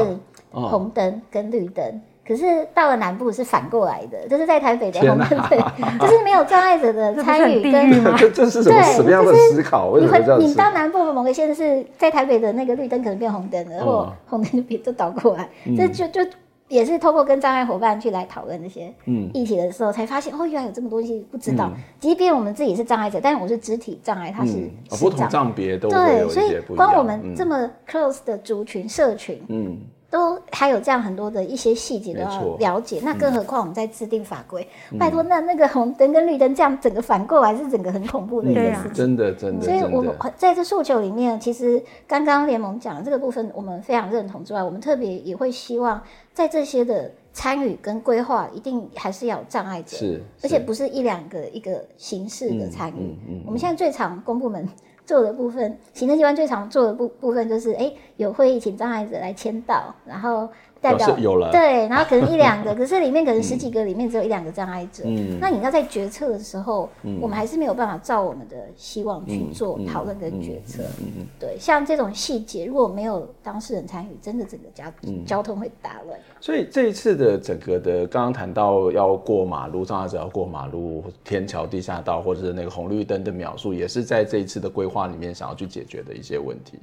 [0.51, 0.67] 哦。
[0.67, 5.59] 红灯跟绿灯，可是到了南部是反过来的，就是在台北的红灯，对，
[5.99, 9.89] 就是没有障碍者的参与跟 这这是什么什么样的思考？
[9.89, 10.37] 为什么？
[10.39, 16.31] 你到南部的某个县市，在台北的那个绿灯可能变红灯了，然后红灯就变就倒过来，这就就
[16.69, 18.93] 也是透过跟障碍伙伴去来讨论这些
[19.33, 21.69] 议题的时候，才发现哦，原来有这么多东西不知道。
[21.99, 29.77] 即便我们自己是障碍者，但是我是肢体障碍，他是不同障别都对，所以光我们这么 close 的族群社群，嗯。
[30.09, 34.67] 都还有这样很多的一些细节都要了解，那更何况我们在制定法规，
[34.97, 39.65] 拜托，那那个红灯跟绿灯这样整个反过来是整个很恐怖的一件事情，真的真的。
[39.65, 46.01] 所以我们在这诉求里面，其实刚刚联盟讲的这个部分，我们非常认同之外，我们特别也会希望
[46.33, 53.15] 在这些的参与跟规划，一定还是要有障碍者，是，而且不是一两个一个形式的参与。
[53.45, 54.67] 我们现在最常公部门。
[55.09, 60.47] 做的部分，行政机关最常做的部部分就是，哎、有会议请障碍者来签到，然后。
[60.81, 65.03] 代表有了对，然后可能一两个， 可是里面可能十几个里面只有一两个障碍者。
[65.05, 66.89] 嗯，那你要在决策的时候，
[67.21, 70.83] 我们还是没有办法照我们的希望去做讨论跟决策。
[70.99, 74.85] 嗯嗯，对，像这种细节，如果没有当事人参与，真的整个交
[75.25, 76.17] 交通会打乱。
[76.39, 86.79] 所以这一次的整个的，刚刚谈到要过马路，障碍者要过马路，天桥、地下道或者是那个红绿灯的描述，也是在这一次的规划里面想要去解决的一些问题。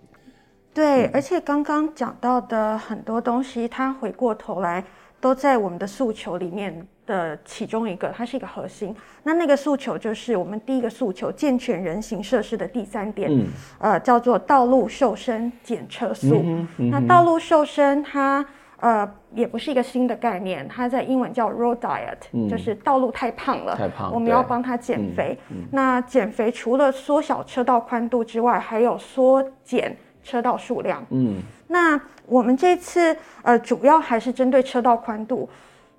[0.76, 4.84] 对，而且刚刚讲到的很多东西，它回过头来
[5.18, 8.94] 都在我们的诉求里面的其中一个，它是一个核心。
[9.22, 13.46] 那那个诉求就是我们第一个诉求，健全人行设施的第三点，嗯、
[13.78, 16.42] 呃，叫做道路瘦身减车速。
[16.44, 18.44] 嗯嗯、那道路瘦身它
[18.80, 25.38] 呃也不是一个新的概念，它在英文叫 road diet，、嗯、就是道路太胖了，太胖，我们要帮它减肥。
[25.72, 29.96] 那减肥除了缩小车道宽度之外，还有缩减。
[30.26, 35.48] 车道数量，嗯，那我们这次呃，主要还是针对车道宽度。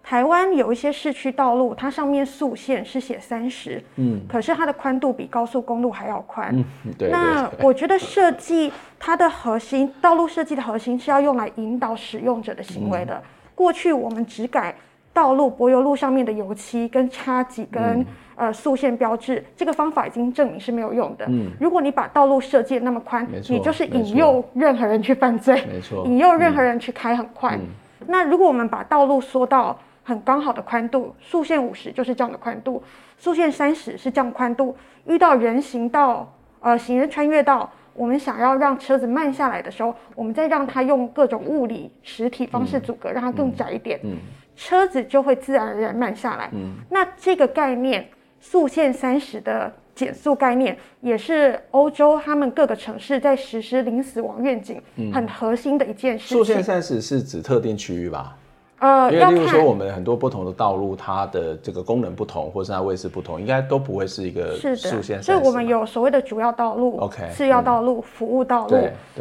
[0.03, 6.49] 台湾有一些市区道路，它上面速限是写三十，嗯，可是它的宽度比高速公路还要宽。
[6.53, 7.09] 嗯，对。
[7.09, 13.15] 那我觉得设计它的核心，道路设计的核心是要用来引导使用者的行为的。
[13.15, 13.23] 嗯，
[13.55, 14.75] 过去我们只改
[15.13, 18.05] 道路柏油路上面的油漆跟插几根。
[18.39, 21.25] 呃，速限标志这个方法已经证明是没有用的。
[21.27, 27.55] 嗯，如果你把道路设计那么宽，你就是引诱任何人去犯罪，没错，引诱任何人去开很快。
[27.55, 27.61] 嗯，
[28.05, 32.83] 那如果我们把道路缩到很刚好的宽度，速限五十就是这样的宽度，
[33.17, 44.17] 速限三十是这样宽度，遇到人行道、呃行人穿越道，我们想要让车子慢下来的时候，我们再让它用各种物理实体方式阻隔，嗯，让它更窄一点，嗯，
[44.55, 46.51] 车子就会自然而然慢下来。
[46.53, 48.07] 嗯，那这个概念。
[48.39, 54.81] 速限三十的减速概念，也是欧洲他们各个城市在实施零死亡愿景
[55.13, 56.37] 很核心的一件事情。
[56.37, 58.35] 速限三十是指特定区域吧？
[58.79, 65.19] 呃，因为例如说我们很多不同的道路，它的这个功能不同，或是它位置不同，应该都不会是一个速限。
[65.19, 68.77] 所以我们有所谓的主要道路、OK、次要道路、服务道路。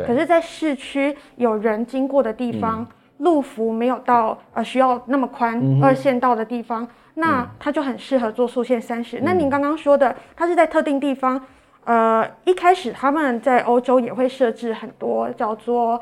[0.07, 6.87] 可是，在市区有人经过的地方，路幅没有到呃需要那么宽二线道的地方。
[7.19, 9.21] 那它就很适合做速限三十。
[9.23, 11.41] 那您刚刚说的，它是在特定地方，
[11.85, 15.99] 呃，一开始他们在欧洲也会设置很多叫做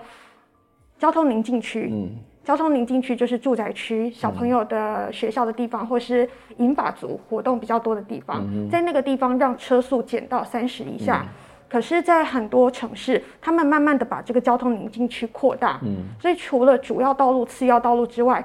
[0.98, 1.88] 交通宁静区。
[1.92, 2.10] 嗯，
[2.42, 11.24] 交通宁静区就是住宅区、小朋友的学校的地方，或是银发族活动比较多的地方，在那个地方让车速减到三十以下。
[11.68, 15.78] 可是，在很多城市，他们慢慢的把这个交通宁静区扩大。
[15.82, 18.44] 嗯，所以除了主要道路、次要道路之外，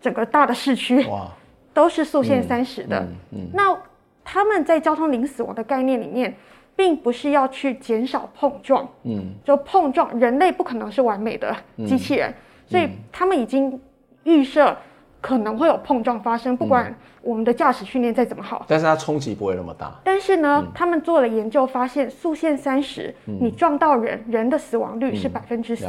[0.00, 1.02] 整个大的市区。
[1.06, 1.26] 哇。
[1.74, 3.38] 都是速限三十的，嗯嗯。
[3.42, 3.76] 嗯、那
[4.24, 6.34] 他们在交通零死亡的概念里面，
[6.76, 11.54] 并不是要去减少碰撞，嗯，就碰撞，人类不可能是完美的
[11.86, 12.34] 机器人，嗯、
[12.66, 13.80] 所以他们已经
[14.24, 14.76] 预设
[15.22, 16.92] 可能会有碰撞发生，不管
[17.22, 19.90] 我们的驾驶训练再怎么好，但是它冲击不会那么大。
[20.02, 25.86] 但是呢，他们做了研究发现，速限三十，你撞到人，人的死亡率是百分之十，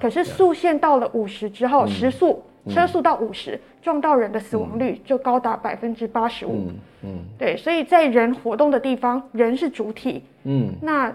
[0.00, 6.72] 可是速限到了五十之后，时速车速到五十，撞到人的死亡率就高达百分之八十五。
[7.02, 10.24] 嗯，对，所以在人活动的地方，人是主体。
[10.42, 11.10] 嗯，那。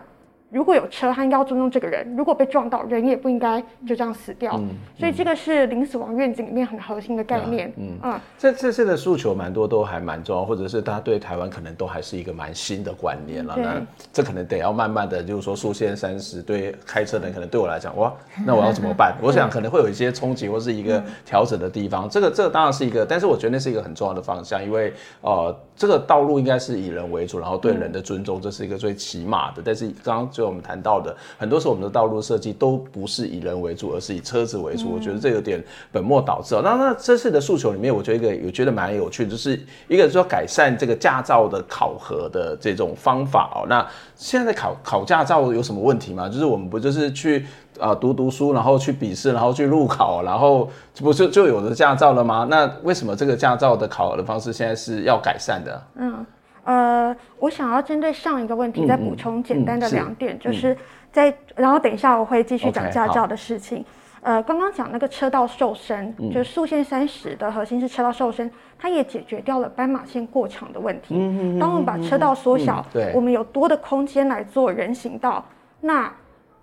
[0.50, 4.60] 如果有车，他应该要尊重这个人；如果被撞到，人也不应该就这样死掉。
[4.98, 7.72] 所以这个是零死亡愿景里面很核心的概念。
[7.78, 13.56] 嗯嗯，这这次的诉求蛮多，都还蛮重要，或者是大家对台湾可能都还是一个蛮新的观念了。
[13.58, 13.82] 那
[14.12, 18.12] 这可能得要慢慢的，就是说速限三十，对开车的人可能对我来讲，哇，
[18.46, 19.16] 那我要怎么办？
[19.22, 22.10] 我想可能会有一些冲击或是一个调整的地方。
[22.10, 24.92] 这个这个当然是一个，但是我觉得那是一个很重要的方向，因为
[25.22, 29.62] 呃，这个道路应该是以人为主，然后对人的尊重，这是一个最起码的。
[29.64, 31.16] 但是刚刚就我们谈到的。
[31.38, 34.86] 很多时候，我们的道路设计都不是以人为主，而是以车子为主。
[34.86, 35.62] 嗯、我觉得这有点
[35.92, 36.56] 本末倒置。
[36.64, 43.68] 那那这次的诉求里面，我觉得一个我觉得蛮有趣，就是一个说改善这个驾照的考核的这种方法哦。
[43.68, 43.86] 那
[44.16, 46.30] 现在考考驾照有什么问题吗？
[46.30, 47.46] 就是我们不就是去
[47.80, 50.70] 啊、呃、读读书，然后去笔试，然后去路考，然后
[51.02, 52.48] 不是就有了驾照了吗？
[52.50, 55.84] 那为什么这个驾照的考核的方式现在是要改善的？
[55.96, 56.26] 嗯
[56.70, 60.78] 呃，我想要针对上一个问题再补充简单的两点，就是。
[61.12, 63.84] 在，然后等一下我会继续讲驾照的事情。
[64.22, 71.16] 呃，刚刚讲那个车道瘦身，嗯、就是速限三十的核心是车道瘦身，它也解决掉了斑马线过长的问题。
[71.18, 75.44] 嗯嗯、当我们把车道缩小，嗯嗯、我们有多的空间来做人行道，
[75.82, 76.14] 那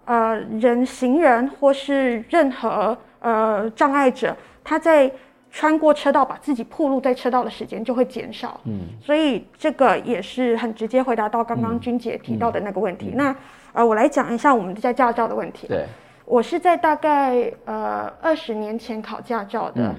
[0.05, 5.11] 呃，人行人或是任何呃障碍者，他在
[5.57, 8.61] 穿过车道把自己暴露在车道的时间就会减少。
[8.65, 13.07] 嗯，所以这个也是很直接回答到刚刚君姐提到的那个问题。
[13.07, 13.37] 嗯嗯、那
[13.73, 15.67] 呃，我来讲一下我们在驾照的问题。
[15.67, 15.87] 对，
[16.27, 19.81] 我是在大概呃二十年前考驾照的。
[19.83, 19.95] 嗯、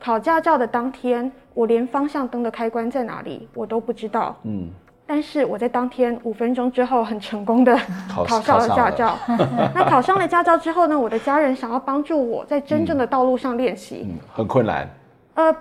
[0.00, 4.36] 考驾照的当天，我连方向灯的开关在哪里我都不知道。
[4.42, 4.70] 嗯。
[5.12, 7.76] 但是我在当天五分钟之后，很成功的
[8.08, 9.18] 考上了驾照。
[9.74, 14.06] 那考上了驾照之后呢，我的家人想要帮助我在真正的道路上练习。
[14.08, 14.88] 嗯，很困难。
[15.34, 15.56] 呃。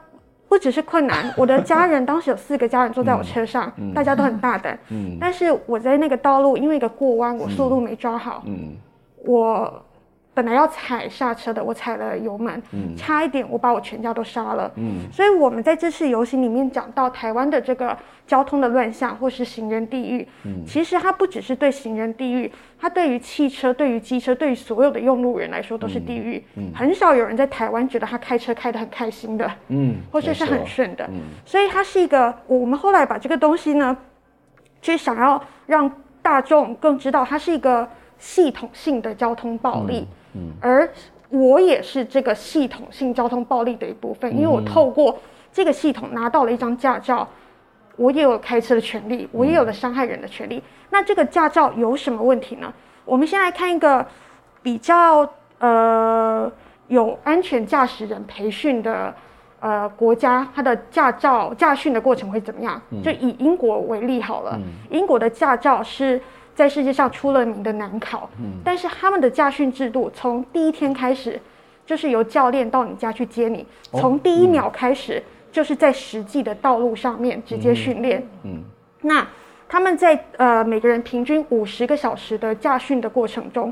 [0.47, 4.77] 不只是困难， 我的家人当时有四个家人坐在我车上，大家都很大胆。
[4.89, 8.75] 嗯、但是我在那个道路，因为一个过弯，我速度没抓好，嗯、
[9.25, 9.83] 我。
[10.33, 14.71] 本来要踩刹车的，我踩了油门，嗯、差一点我把我全家都杀了。
[14.75, 20.25] 嗯，所以我们在这次游行里面讲到台湾的这个交通的乱象，或是行人地狱。
[20.45, 22.49] 嗯，其实它不只是对行人地狱，
[22.79, 26.41] 它对于汽车、对于机车、对于所有的用路人来说都是地狱。
[26.73, 29.51] 很少有人在台湾觉得他开车开得很开心的。
[29.67, 31.03] 嗯，或者是很顺的。
[31.07, 33.97] 嗯，所以它是一个，我们后来把这个东西呢，
[34.79, 37.85] 就是想要让大众更知道，它是一个
[38.17, 40.07] 系统性的交通暴力。
[40.09, 40.89] 嗯嗯，而
[41.29, 45.19] 我也是这个系统性交通暴力的一部分，因为我透过
[45.51, 47.27] 这个系统拿到了一张驾照，
[47.95, 50.61] 我也有开车的权利，我也有了伤害人的权利。
[50.89, 52.73] 那这个驾照有什么问题呢？
[53.05, 54.05] 我们先来看一个
[54.63, 56.51] 比较呃
[56.87, 59.13] 有安全驾驶人培训的
[59.59, 62.81] 呃国家，它的驾照驾训的过程会怎么样？
[63.03, 64.59] 就以英国为例好了，
[64.89, 66.19] 英国的驾照是。
[66.59, 71.39] 在世界上出了名的难考，嗯，但是他们的驾训制度从第一天开始，
[71.85, 78.61] 就是由教练到你家去接你，从第一秒开始就是在实际的道路上面直接训练，嗯，
[79.03, 79.25] 那
[79.69, 83.71] 他们在呃每个人平均五十个小时的驾训的过程中，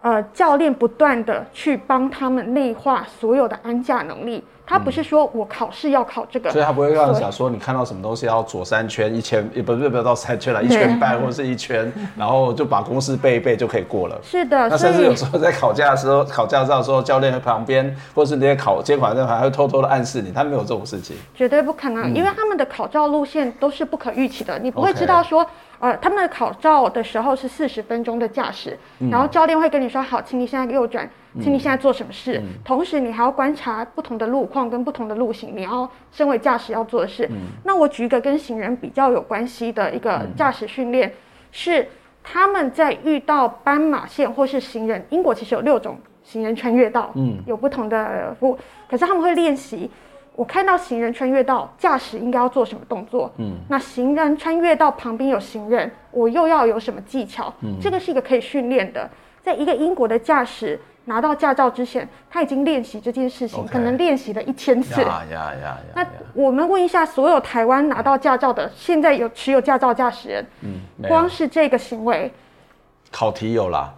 [0.00, 4.42] 呃，教练不断的去帮他们内化所有的安驾能力。
[4.70, 14.16] 他不是说我考试要考这个，所以他不会让你想说你看到什么东西要左三圈一圈，也不是不要到三圈了，一圈半或者是一圈，然后就把公式背一背就可以过了。
[14.22, 25.44] 是的，那甚至有时候在考驾的时候，考驾照的时候，教练在旁边，或者是那些考监管人还会偷偷的暗示你，他没有这种事情，绝对不可能，因为他们的考照路线都是不可预期的，你不会知道说。
[25.80, 31.08] 呃，他们的考照的时候是四十分钟的驾驶，嗯、然后教练会跟你说：“好，请你现在右转，
[31.40, 32.38] 请你现在做什么事。
[32.38, 37.26] 嗯”同时，你还要观察不同的路况跟不同的路型，你要身为驾驶要做的事。
[37.30, 41.12] 嗯、那我举一个跟行人比较有关系的一个驾驶训练，嗯、
[41.52, 41.88] 是
[42.22, 48.58] 他们在遇到斑马线或是行人，英国其实有六种行人穿越道，嗯，有不同的服务，
[48.88, 49.90] 可是他们会练习。
[50.36, 53.30] 我看到行人穿越道，驾驶应该要做什么动作？
[53.36, 57.52] 嗯，那行人穿越道旁边有行人，我又要有什么技巧？
[57.60, 59.10] 嗯，这个是一个可以训练的。
[59.42, 65.00] 在一个英国的驾驶拿到驾照之前，他已经练习这件事情可能练习了一千次。
[65.02, 65.76] 呀呀呀！
[65.92, 72.32] 那我们问一下所有台湾拿到驾照的，现在有持有驾照驾驶人，嗯，光是这个行为，
[73.10, 73.92] 考题有啦。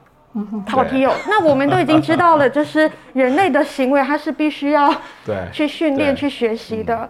[0.66, 1.12] 考题有。
[1.28, 4.90] 那我们都已经知道了，就是人类的行为，它是必须要
[5.26, 7.06] 对去训练、去学习的。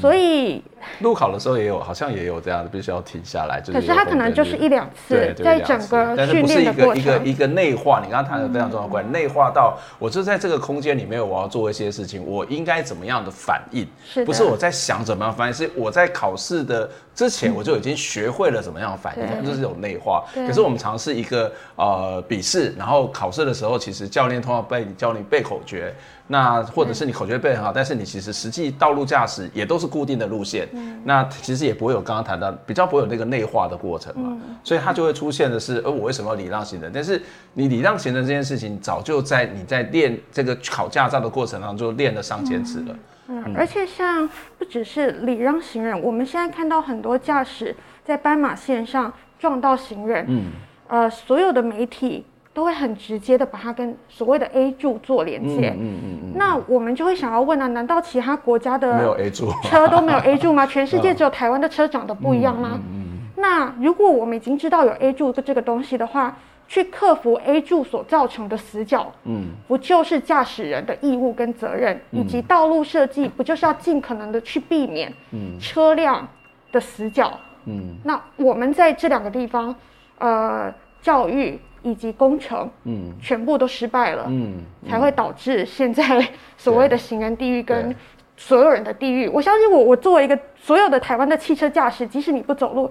[0.00, 0.62] 所以
[1.00, 3.60] 路考的时候也有，好像也有这样的，必须要停下来。
[3.60, 8.00] 就是可是他可能就是一两次，在整个训练的过程，一个一个内化。
[8.04, 13.86] 你刚刚谈的非常重要的关，内化到我就在这个空间里面，我要做一些事情，我应该怎么样的反应？
[14.24, 20.24] 不是我在想怎么样反应，是我在考试的之前我就已经学会了怎么样反应，就是有内化。
[20.34, 25.94] 可是我们尝试一个呃笔试，然后考试的时候，其实教练通常背教你背口诀。
[26.26, 30.66] 那或者是你口诀背很好，但是你其实实际道路驾驶也都是固定的路线，
[31.04, 34.34] 那其实也不会有刚刚谈到比较不会有那个内化的过程嘛，
[34.64, 36.90] 所以它就会出现的是，呃，我为什么要礼让行人？
[36.94, 37.20] 但是
[37.52, 42.96] 你礼让行人这件事情，早就在你在练这个考驾照的过程当中就练了上千次了。
[43.28, 50.42] 嗯，而且像不只是礼让行人，我们现在看到很多驾驶在斑马线上撞到行人，嗯，
[50.88, 52.24] 呃，所有的媒体。
[52.54, 60.64] 都会很直接的把它跟所谓的 A 柱做连接，嗯嗯嗯，嗯，那我们就会想要问啊，难道其他国家的没有 A 柱车都没有 A 柱吗？
[60.70, 62.74] 全世界只有台湾的车长得不一样吗？
[62.74, 66.36] 嗯嗯嗯，那如果我们已经知道有 A 柱的这个东西的话，
[66.66, 76.26] 去克服 A 柱所造成的死角，嗯，不就是驾驶人的义务跟责任，以及道路设计 不就是要尽可能的去避免，嗯，车辆
[76.72, 79.74] 的死角，嗯，那我们在这两个地方，
[80.18, 81.58] 呃，教育。
[81.86, 84.56] 以及工程，嗯，全部都失败了，嗯，
[84.88, 87.94] 才会导致现在所谓的行人地狱跟
[88.38, 89.28] 所有人的地狱。
[89.28, 92.90] 我相信我，我作为一个所有的台湾的汽车驾驶，即使你不走路，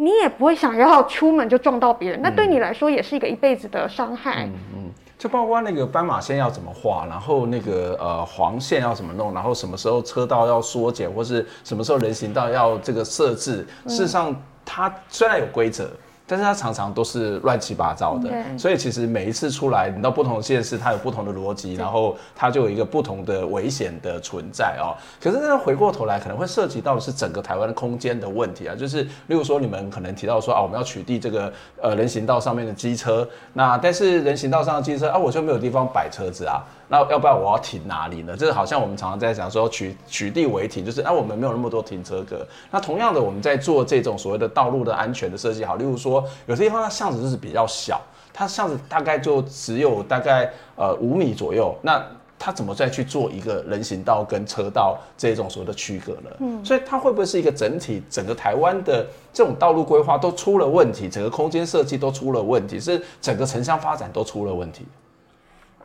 [0.00, 4.44] 你也不会想要出门就撞到别人，那对你来说也是一个一辈子的伤害。
[4.46, 14.34] 嗯嗯，就包括那个斑马线要怎么画，然后那个呃黄线要怎么弄，然后什么时候车道要缩减，或是什么时候人行道要这个设置，事实上
[14.64, 15.90] 它虽然有规则。
[16.28, 24.92] 但是它常常都是乱七八糟的，所以其实每一次出来，你到不同的县市，它有不同的逻辑，然后它就有一个不同的危险的存在哦。
[25.18, 31.50] 可是那，回过头来可能会涉及到的是整个台湾的空间的问题啊，就是例如说你们可能提到说啊，我们要取缔这个
[31.80, 36.62] 呃人行道上面的机车，那但是人行道上的机车啊，我就没有地方摆车子啊。
[36.88, 38.36] 那要不然我要停哪里呢？
[38.36, 42.46] 就是好像我们常常在讲说取取缔违停，就是啊我们没有那么多停车格。
[42.70, 48.00] 那同样的，我们在做这种所谓的道路的安全的设计，好，例如说有些地方它巷子就是比较小，
[48.32, 52.02] 它巷子大概就只有大概呃五米左右，那
[52.38, 56.30] 它怎么再去做一个人行道跟车道这种所谓的区隔呢？
[56.38, 64.86] 嗯，所以它会不会是一个整体，整个台湾的这种道路规划都出了问题，整个空间设计都出了问题，是整个城乡发展都出了问题？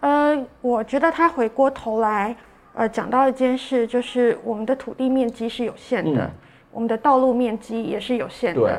[0.04, 2.36] 呃，我觉得他回过头来，
[2.74, 6.32] 呃，讲到一件事，就是我们的土地面积是有限的，嗯、
[6.72, 8.74] 我们的道路面积也是有限的，对。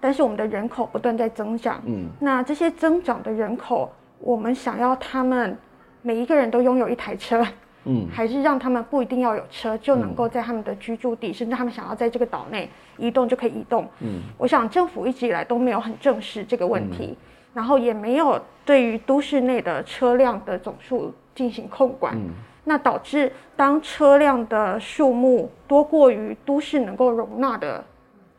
[0.00, 2.06] 但是我们的人口不断在增长，嗯。
[2.18, 5.54] 那这些增长的人口，我们想要他们
[6.00, 7.46] 每一个人都拥有一台车，
[7.84, 14.22] 嗯，还是让他们不一定要有车，就能够在他们的居住地，嗯、甚至他们想要在这个岛内移动就可以移动，嗯。
[14.38, 17.08] 我想政府一直以来都没有很正视这个问题。
[17.10, 17.16] 嗯
[17.56, 22.28] 然后也没有对于都市内的车辆的总数进行控管，嗯、
[22.64, 27.82] 那导致当车辆的数目多过于都市能够容纳的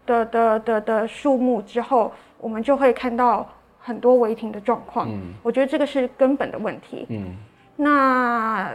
[0.06, 3.50] 的的的的数目之后，我们就会看到
[3.80, 5.10] 很多违停的状况。
[5.10, 7.08] 嗯、我觉得这个是根本的问题。
[7.10, 7.36] 嗯、
[7.76, 8.70] 那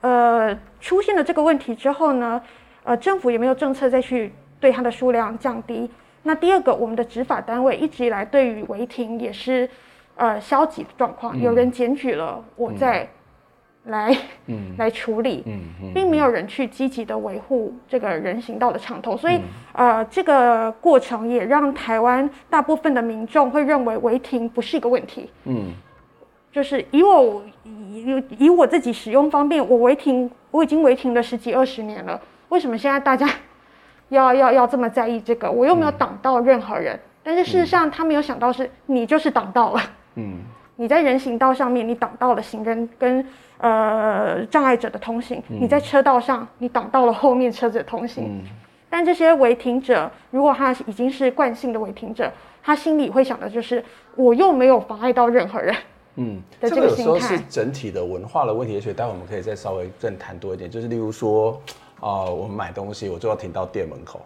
[0.00, 2.42] 呃出现了这个问题之后呢，
[2.82, 5.88] 呃政府也没有政策再去对它的数量降低。
[6.26, 9.68] 那第二个，我们的执法单位一直以来对于违停也是，
[10.16, 11.36] 呃，消极的状况。
[11.38, 13.08] 嗯、有人检举了，我再
[13.84, 15.44] 来、 嗯、来处理，
[15.94, 19.16] 并没有人去积极的维护这个人行道的畅通。
[19.16, 19.36] 所以，
[19.74, 25.30] 嗯、呃，这个过程也让台湾大部分的民众会认为违停不是一个问题。
[25.44, 25.72] 嗯，
[26.52, 33.28] 就是以我以以我自己使用方便，我违停我已经违停了十几二十年了，为什么现在大家？
[34.10, 39.80] 要要要这么在意这个，我又没有挡到任何人，嗯、但是事实上他没有想到是你就是挡到了，
[40.14, 40.38] 嗯，
[40.76, 43.26] 你在人行道上面你挡到了行人跟
[43.58, 48.42] 呃障碍者的通行，嗯、你在车道上你挡到了后面车子的通行，嗯、
[48.88, 53.84] 但这些违停者如果他已经是惯性的违停者，他心里会想的就是
[54.16, 55.74] 我又没有妨碍到任何人，
[56.16, 61.60] 嗯，的这个有时候是整体的文化的问题，也许待会我们可以再稍微更谈多一点，就是例如说。
[62.00, 64.20] 啊、呃，我们买东西我就要停到店门口。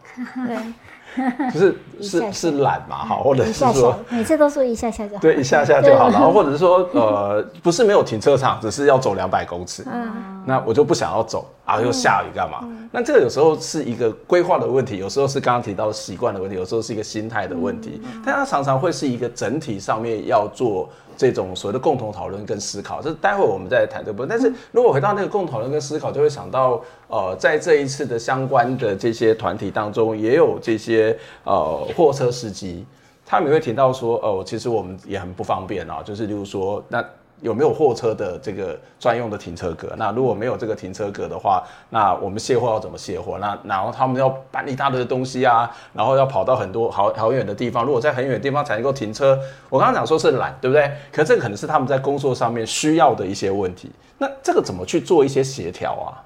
[1.16, 10.10] 对， 就是是是懒嘛，哈，或者是说每次都说一下下就好，对，一下下就好，然后或者是说呃，不是没有停车场，只是要走两百公尺，嗯，
[10.44, 12.58] 那我就不想要走，啊，又下雨干嘛？
[12.90, 20.88] 那这个有时候是一个规划的问题，有时候是刚刚提到的习惯的问题，有时候是一个心态的问题，但它常常会是一个整体上面要做。
[21.18, 24.28] 这种所谓的共同讨论跟思考，这是待会我们再来谈这部分。
[24.28, 32.86] 但是如果回到那个共同讨论跟思考，就会想到，呃，在这一次的相关的这些团体当中，也有这些呃货车司机，
[33.26, 37.04] 他们也会提到说，哦、呃，其实我们也很不方便啊，就是例如说那。
[37.40, 39.92] 有没有货车的这个专用的停车格？
[39.96, 43.38] 那如果没有这个停车格的话，那我们卸货要怎么卸货？
[43.38, 47.84] 那然后他们要搬一大堆的东西啊，然后要跑到很多好好远的地方。
[47.84, 49.38] 如果在很远的地方才能够停车，
[49.70, 50.90] 我刚刚讲说是懒，对不对？
[51.12, 53.90] 可是这个可能是他们在工作上面需要的一些问题。
[54.18, 56.24] 那这个怎么去做一些协调啊？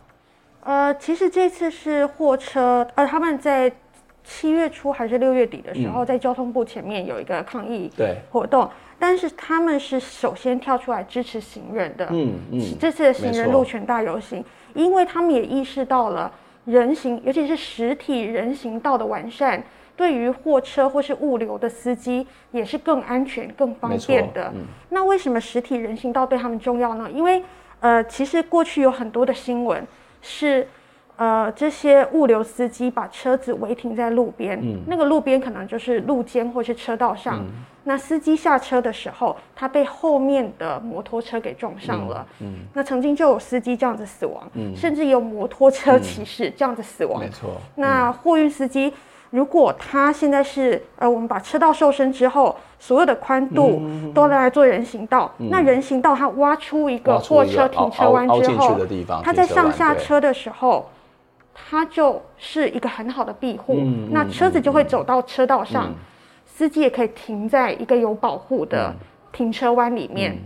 [0.65, 3.71] 呃，其实这次是货车，呃，他们在
[4.25, 7.91] 七月初还是六月底的时候，嗯、在交通部前面有一个抗议
[8.31, 8.69] 活动。
[8.99, 14.45] 但是他们是首先跳出来支持行人的，嗯嗯，这次的行人路权大游行，
[14.75, 16.33] 因为他们也意识到了
[16.67, 19.61] 人行，尤其是实体人行道的完善，
[19.97, 24.53] 对于货车或是物流的司机也是更安全、更方便的。
[24.91, 27.11] 那为什么实体人行道对他们重要呢？
[27.13, 27.43] 因为
[27.81, 29.85] 呃，其实过去有很多的新闻
[30.21, 30.69] 是。
[31.17, 37.39] 呃，这些物流司机把车子违停在路边，嗯，那个路边可能就是路肩或是车道上。
[37.39, 37.47] 嗯，
[37.85, 42.27] 那司机下车的时候，他被后面的摩托车给撞上了。
[42.41, 47.21] 嗯，嗯，那曾经就有司机这样子死亡，嗯，甚至有摩托车骑士这样子死亡。
[47.21, 47.51] 没错。
[47.77, 48.93] 那货运司机，
[49.31, 53.81] 如果他现在是呃，我们把车道瘦身之后，所有的宽度
[54.13, 58.77] 都来做人行道，嗯，那人行道他挖出一个货车停车弯之后，
[59.23, 60.89] 他在上下车的时候。
[61.55, 65.95] 它就是一个很好的庇护，嗯、那车子就会走到车道上，嗯、
[66.47, 68.95] 司机也可以停在一个有保护的
[69.33, 70.39] 停车弯里面，嗯、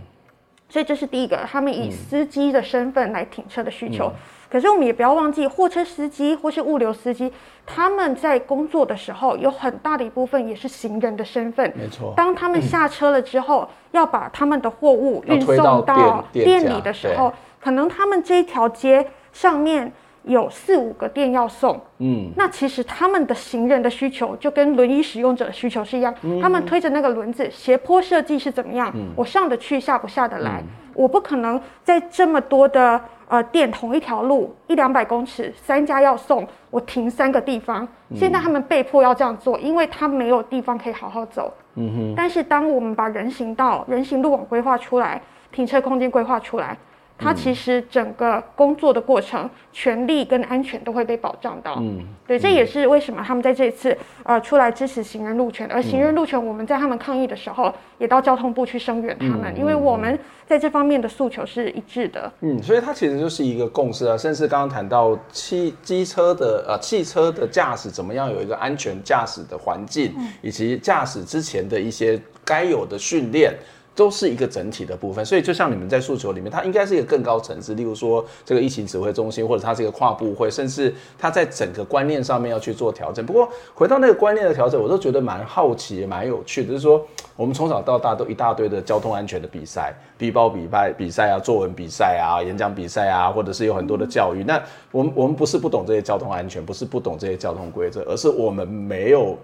[0.67, 4.07] 所以这是第一个，他们以司机的身份来停车的需求。
[4.07, 4.13] 嗯、
[4.49, 7.31] 可是我们也不要忘记，货车司机或是物流司机，
[7.65, 11.73] 他们在工作的时候有很大的一部分也是行人的身份。
[11.75, 19.91] 没错，当他们下车了之后，嗯、要把他们的货物运送到店里的时候，可能他们这一条街上面。
[20.27, 28.91] 有四五个店要送，嗯，那其实他们的行人的需求就跟轮椅使用者的需求是一样，嗯、他们推着那个轮子，斜坡设计是怎么样？
[28.93, 30.61] 嗯、我上得去，下不下得来？
[30.61, 32.99] 嗯、我不可能在这么多的
[33.29, 37.87] 呃店同一条路一两百公尺，三家要送，我停三个地方。
[38.09, 41.53] 嗯、现在他们被迫要这样做，因为他没有地方可以好好走。
[41.75, 42.13] 嗯哼。
[42.15, 45.21] 但是当我们把人行道、人行路网规划出来，
[45.51, 46.77] 停车空间规划出来。
[47.17, 51.77] 它其实整个工作的过程，权利跟安全都会被保障到。
[51.79, 62.31] 嗯，对，这也是为什么他们在这一次呃出来支持行人路权，而行人路权我们在他们抗议的时候，也到交通部去声援他们，因为我们在这方面的诉求是一致的。
[62.41, 73.53] 嗯，所以它其实就是一个共识啊，甚至刚刚谈到汽机车的呃汽车的驾驶怎么样有一个安全驾驶的环境，以及驾驶之前的一些该有的训练。
[73.97, 77.73] 都是一个整体的部分，所以就像你们在诉求里面，它应该是一个更高层次。
[77.73, 83.25] 例如说，这个疫情指挥中心，或者它是一个跨部会，甚至它在整个观念上面要去做调整。
[83.25, 86.67] 不过，回到那个观念的调整，我都觉得蛮好奇，蛮有趣的。
[86.67, 87.03] 就是说，
[87.35, 94.43] 我们从小到大都一大堆的交通安全的比赛，背包比赛、比赛啊，作文比赛啊，演讲比赛啊，或者是有很多的教育。
[94.43, 99.35] 那我们我们不是不懂这些交通安全，不是不懂这些交通规则，而是我们没有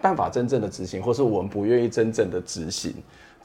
[0.00, 2.94] 办法真正的执行，或是我们不愿意真正的执行。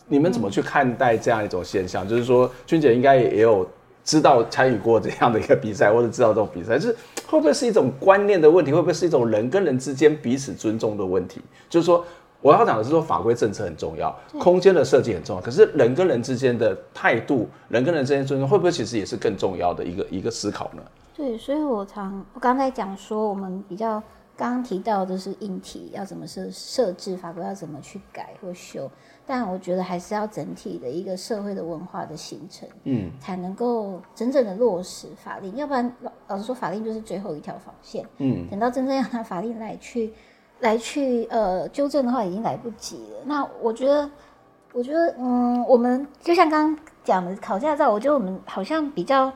[0.08, 2.06] 你们怎么去看待这样一种现象？
[2.06, 3.68] 嗯、就是说，君姐应该也有
[4.04, 6.96] 知道参与过这样的一个比赛，或者知道这种比赛，就是
[7.28, 8.72] 会不会是一种观念的问题？
[8.72, 11.42] 会不会是一种人跟人之间彼此尊重的问题？
[11.68, 12.06] 就是说，
[12.42, 20.84] 我要讲的是说，法规政策很重要，空间的设计很重要，可是人跟人之间的态度，人跟人之间尊重，会不会其实也是更重要的一个一个思考呢？
[21.16, 24.04] 对，所以我常我刚才讲说，我们比较
[24.38, 28.92] 刚刚提到的是硬体要怎么设设置，法规要怎么去改或修。
[29.26, 35.56] 但我觉得还是要整体的一个社会的文化的形成，嗯，才能够真正的落实法令。
[35.56, 40.14] 要不然老老实说，法令就是最后一条防线，嗯，等到真正要拿法令来去
[40.60, 43.20] 来去呃纠正的话，已经来不及了。
[43.26, 44.10] 那我觉得，
[44.74, 49.32] 我觉得，嗯，我们就像刚刚讲的考驾照，我觉得我们好像比较。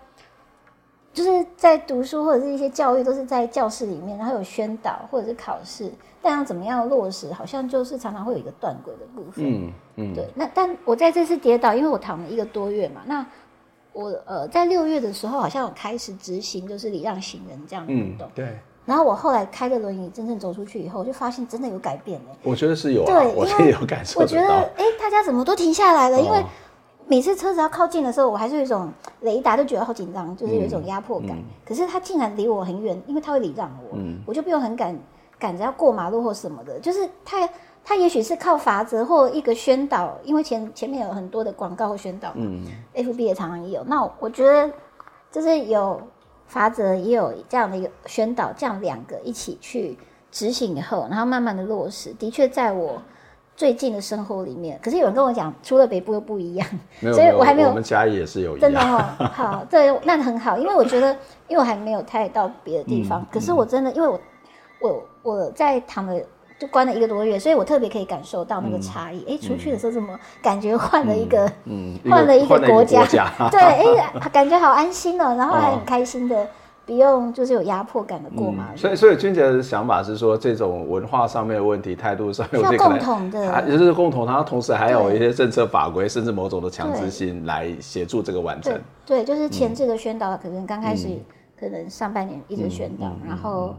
[1.12, 9.46] 就是在读书或者是一些教育都是在教室里面，然后有宣导或者是考试，但要怎么样落实，好像就是常常会有一个断轨的部分。
[9.46, 10.28] 嗯嗯，对。
[10.36, 13.26] 那但我在这次跌倒，因为我躺了一个多月嘛，那
[13.94, 18.28] 我呃在六月的时候好像我开始执行，就是礼让行人这样的运动。
[18.28, 18.60] 嗯，对。
[18.86, 22.36] 然后我后来开着轮椅真正走出去以后，就发现真的有改变哎。
[22.44, 24.20] 我觉得是有啊，对， 我也有感受。
[24.20, 26.18] 我觉得哎，大家怎么都停下来了？
[26.18, 26.44] 哦、因为
[27.06, 28.92] 每次车子要靠近的时候，我还是有一种
[29.22, 31.30] 雷达，就觉得好紧张，就是有一种压迫感。
[31.32, 34.98] 嗯嗯、可是他竟然离我很远，因为他会礼让我，嗯、我就不用很赶
[35.40, 36.78] 赶着要过马路或什么的。
[36.80, 37.50] 就是他
[37.84, 42.64] 他也许是靠法则或一个宣导，因为前前面有很多的广告或宣导，嗯
[42.94, 43.84] ，FB 也常常也有。
[43.86, 44.72] 那我觉得
[45.32, 46.00] 就是有。
[46.50, 49.96] 法则也有这样的一个宣导，这样两个一起去
[50.32, 53.00] 执行以后，然后慢慢的落实，的确在我
[53.56, 54.80] 最近的生活里面。
[54.82, 56.68] 可是有人跟我讲，除了北部又不一样，
[57.14, 57.70] 所以我还没有。
[57.70, 58.62] 我们家也是有一样。
[58.62, 58.98] 真的哦，
[59.32, 61.14] 好，对，那很好，因为我觉得，
[61.48, 63.22] 因为我还没有太到别的地方。
[63.22, 64.20] 嗯、可是我真的，因为我
[64.82, 66.20] 我我在躺了。
[66.60, 69.20] 就关了一个多月，所以我特别可以感受到那个差异。
[69.20, 73.08] 哎、嗯，出去的时候怎么感觉换了一个，嗯，换了一个国家，
[73.50, 76.46] 对，哎，感觉好安心哦，然后还很开心的，
[76.86, 78.78] 不用就是有压迫感的过嘛、嗯。
[78.78, 88.78] 所以，所以君姐的想法是说，这种文化上面的问题、态度上面，要共同的，也就是共同，它同时还有一些政策法规，甚至某种的强制性来协助这个完成。
[89.06, 91.08] 对，对，就是前置的宣导，可能刚开始
[91.58, 93.74] 可能上半年一直宣导，然后。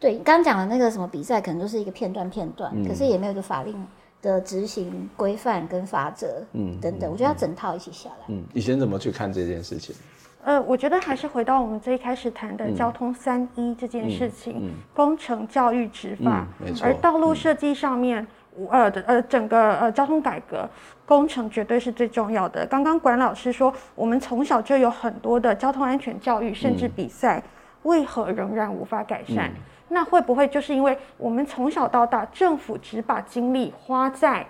[0.00, 3.86] 对，刚刚讲的那个什么比赛，可能就是一个片段片段，嗯、可是也没有一个法令
[4.22, 8.24] 的执行规范跟法则，嗯，等等，嗯、我觉得要整套一起下来。
[8.28, 9.94] 嗯，以前怎么去看这件事情？
[10.42, 16.86] 呃，我觉得还是回到我们最开始谈的交通三一这件事情，嗯工程、教育、执法，嗯、没错。
[16.86, 18.26] 而道路设计上面，
[18.56, 20.66] 嗯、呃呃，整个呃交通改革，
[21.04, 22.64] 工程绝对是最重要的。
[22.64, 27.42] 刚刚管老师说，我们从小就有很多的交通安全教育，甚至比赛，嗯、
[27.82, 29.50] 为何仍然无法改善？
[29.50, 29.60] 嗯
[29.92, 34.46] 那会不会就是因为我们从小到大，政府只把精力花在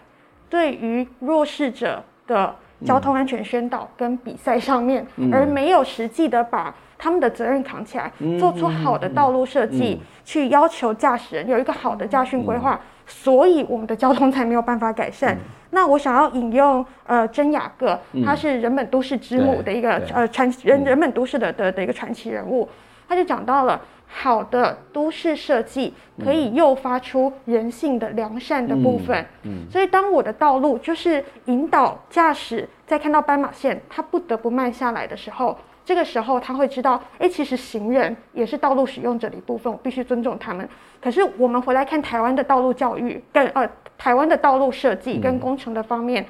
[0.49, 15.35] 对于弱势者的交通安全宣导跟比赛上面，嗯、而没有实际的把他们的责任扛起来，嗯、做出好的道路设计，嗯、去要求驾驶人有一个好的驾训规划，嗯、所以我们的交通才没有办法改善。
[15.35, 15.39] 嗯、
[15.71, 22.69] 那我想要引用呃真雅各，他是人本都市之母的一个呃传人人本都市的的的一个传奇人物，
[23.09, 23.81] 他就讲到了。
[24.13, 40.69] 好的都市设计可以诱发出人性的良善的部分，嗯，嗯，所以当我的道路就是引导驾驶在看到斑马线，他不得不慢下来的时候，这个时候他会知道，哎，其实行人也是道路使用者的一部分，我必须尊重他们。
[41.01, 46.27] 可是我们回来看台湾的道路教育跟呃台湾的道路设计跟工程的方面，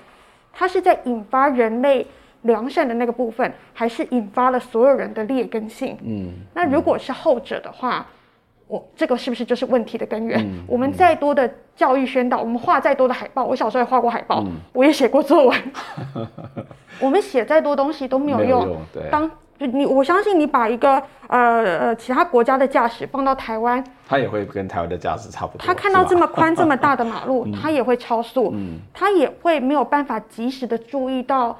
[0.52, 2.06] 它是在引发人类。
[2.42, 5.96] 良善的那个部分，还是引发了所有人的劣根性。
[6.02, 8.06] 嗯，那如果是后者的话，
[8.66, 10.40] 我这个是不是就是问题的根源？
[10.40, 15.58] 嗯、我们再多的教育宣导，我们画再多的海报，我小时候也画过海报，嗯、我也写过作文。
[17.00, 18.76] 我们写再多东西都没有用。
[18.92, 19.02] 对。
[19.10, 19.28] 当
[19.58, 25.66] 你我相信你把一个呃呃其他国家的驾驶放到台湾，他也会跟台湾的驾驶差不多。
[25.66, 28.52] 他看到这么宽 这么大的马路，他也会超速。
[28.54, 28.78] 嗯。
[28.94, 31.58] 他也会没有办法及时的注意到。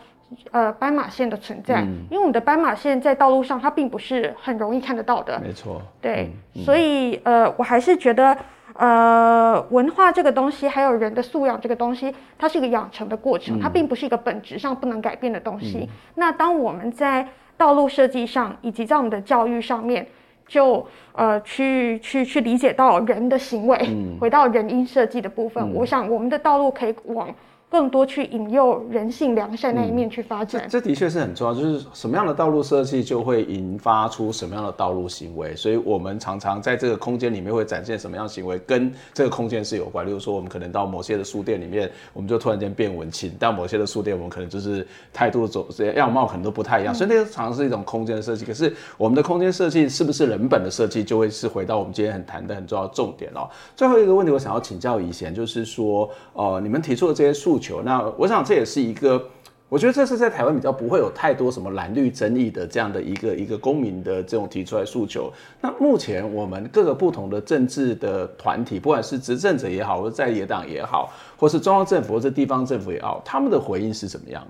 [0.52, 5.40] 呃，斑马线的存在，嗯、因为我们的斑马线在道路上，它并不是很容易看得到的。
[5.40, 6.30] 没错，对，
[6.64, 8.36] 所以呃，我还是觉得，
[8.74, 15.78] 呃，文化这个东西，还有人的素养这个东西，它是一个养成的过程，嗯、它并不是一个本质上不能改变的东西。
[15.80, 17.26] 嗯、那当我们在
[17.56, 20.06] 道路设计上，以及在我们的教育上面，
[20.46, 27.28] 就呃去去去理解到人的行为，嗯、回到人因设计的部分，嗯、我想我们的道路可以往。
[27.70, 31.54] 更多去引诱人性良善那一面去发展，嗯、这，这的确是很重要。
[31.54, 35.54] 就是什么样的道路设计，就会引发出什么样的道路行为。
[35.54, 40.04] 所以，我们常常在这个空间里面会展现什么样的行为，跟这个空间是有关。
[40.04, 46.92] 例如说，我们可能到某些的书店里面，我们就突然间变文青；到某些的书店，我们可能就是态度走这样貌可能都不太一样。
[46.92, 48.44] 所以，那个常常是一种空间的设计。
[48.44, 53.48] 可是，我们的空间设计是不是人本的设计，就会是回到我们今天很谈的很重要的重点哦。
[53.76, 59.22] 最后一个问题，我想要请教以前，就是说，呃，你们提出的这些诉求，那我想这也是一个，
[59.68, 65.32] 我觉得这是在台湾比较不会有太多什么蓝绿争议的这样的一个一个公民的这种提出来诉求。
[65.60, 74.44] 那目前我们各个不同的政治的团体，不管是执政者也好，或者在野党也好，或是中央政府或者地方政府也好，他们的回应是怎么样？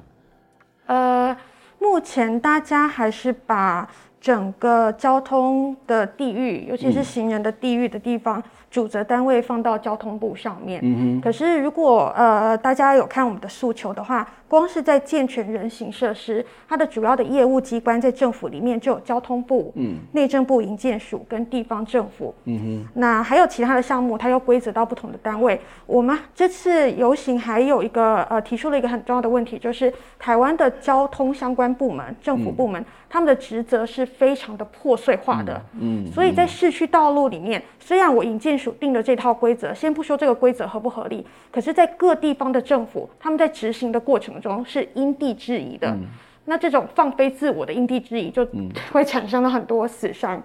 [0.86, 1.36] 呃，
[1.78, 3.86] 目前大家还是把
[4.20, 8.38] 整个交通的地域，尤其是行人的地域的地方。
[8.38, 11.20] 嗯主责单位放到交通部上面，嗯哼。
[11.20, 22.88] 可是如果呃大家有看我们的诉求的话，光是在健全人行设施，它的主要的业务机关在政府里面就有交通部、嗯，内政部营建署跟地方政府，嗯哼。
[22.94, 25.60] 那还有其他的项目，它又归责到不同的单位。
[25.86, 35.60] 我们这次游行还有一个呃提出了一个很重要的问题，就是台湾的交通相关部门、政府部门，嗯、他们的职责是非常的破碎化的。
[35.74, 45.88] 嗯，嗯，所以在市区道路里面，虽然我营建署定的这套规则，先不说这个规则合不合理，可是，在各地方的政府，他们在执行的过程中是因地制宜的。
[45.88, 46.06] 嗯、
[46.44, 48.46] 那这种放飞自我的因地制宜，就
[48.92, 50.40] 会产生了很多死伤。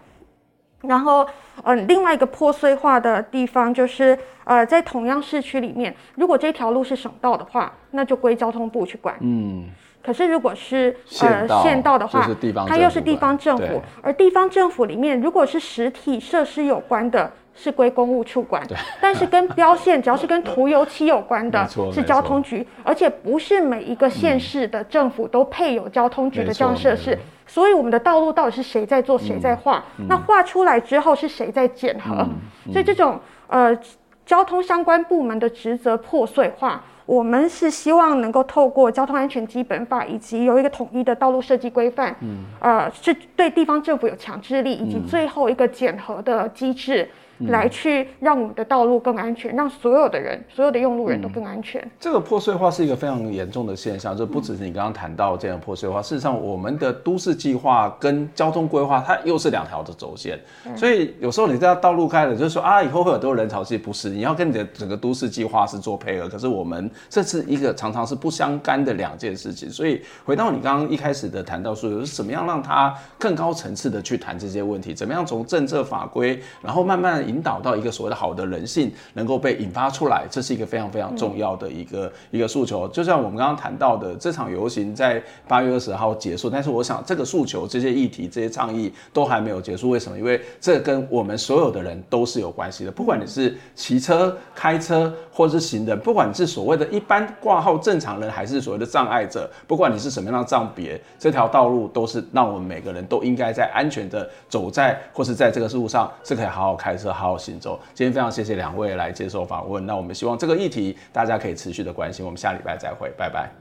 [0.81, 1.23] 然后，
[1.63, 9.15] 嗯、呃，另外一个破碎化的地方就是，呃，在同样市区里面，如果这条路是省道的话，那就归交通部去管。
[9.21, 9.65] 嗯。
[10.05, 12.29] 可是如果是呃县道的话，
[12.67, 18.61] 它又是地方政府，而地方政府里面，如果是实体设施有关的，是归公务处管。
[19.01, 22.67] 但是跟标线，只要是跟涂油漆有关的，是交通局。
[22.83, 27.17] 而且不是每一个县市的政府都配有交通局的这样设施。
[27.47, 29.83] 所以我们的道路到底是谁在做，谁在画？
[30.07, 32.27] 那画出来之后是谁在检核？
[32.71, 33.75] 所以这种呃
[34.23, 36.83] 交通相关部门的职责破碎化。
[37.05, 47.07] 我们是希望能够透过交通安全基本法以及有一个统一的道路设计规范，嗯，呃，是对地方政府有强制力，以及最后一个检核的机制。
[47.39, 51.81] 来去让我们的道路更安全，让所有的人、所有的用路人都更安全。
[51.81, 56.01] 嗯、这个破碎化是一个非常严重的现象，就不只是你刚刚谈到这样破碎化。
[56.01, 60.39] 事实上，我们的都市计划跟交通规划，它又是两条的轴线。
[60.75, 66.29] 所以有时候你在道路开了，就是说啊，以后会有很多人潮，其实不是，你要跟你的整个都市计划是做配合。
[66.29, 69.69] 可是我们这是一个常常是不相干的两件事情。
[69.69, 74.93] 所以回到你刚刚一开始的谈到说，是怎么样让它更高层次的去谈这些问题？
[74.93, 77.24] 怎么样从政策法规，然后慢慢。
[77.25, 82.87] 引导到一个所谓的好的人性能够被引发出来，这是一个非常非常重要的一个、一个诉求。
[82.89, 89.89] 就像我们刚刚谈到的，这场游行在八月二十号结束，但是我想这个诉求、这些议题、这些倡议都还没有结束。
[89.89, 90.17] 为什么？
[90.17, 92.91] 因为这跟我们所有的人都是有关系的。
[92.91, 107.11] 不管你是骑车、开车，或是行人，不管你是所谓的一般挂号正常人，还是所谓的障碍者，不管你是什么样的障别，这条道路都是让我们每个人都应该在安全的走在，或是在这个路上是可以好好开车。
[107.11, 107.79] 好好行走。
[107.93, 109.85] 今天非常谢谢两位来接受访问。
[109.85, 112.25] 那我们希望这个议题大家可以持续的关心。
[112.25, 113.51] 我们下礼拜再会，拜拜。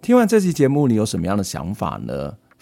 [0.00, 2.36] 听完这期节目，你有什么样的想法呢？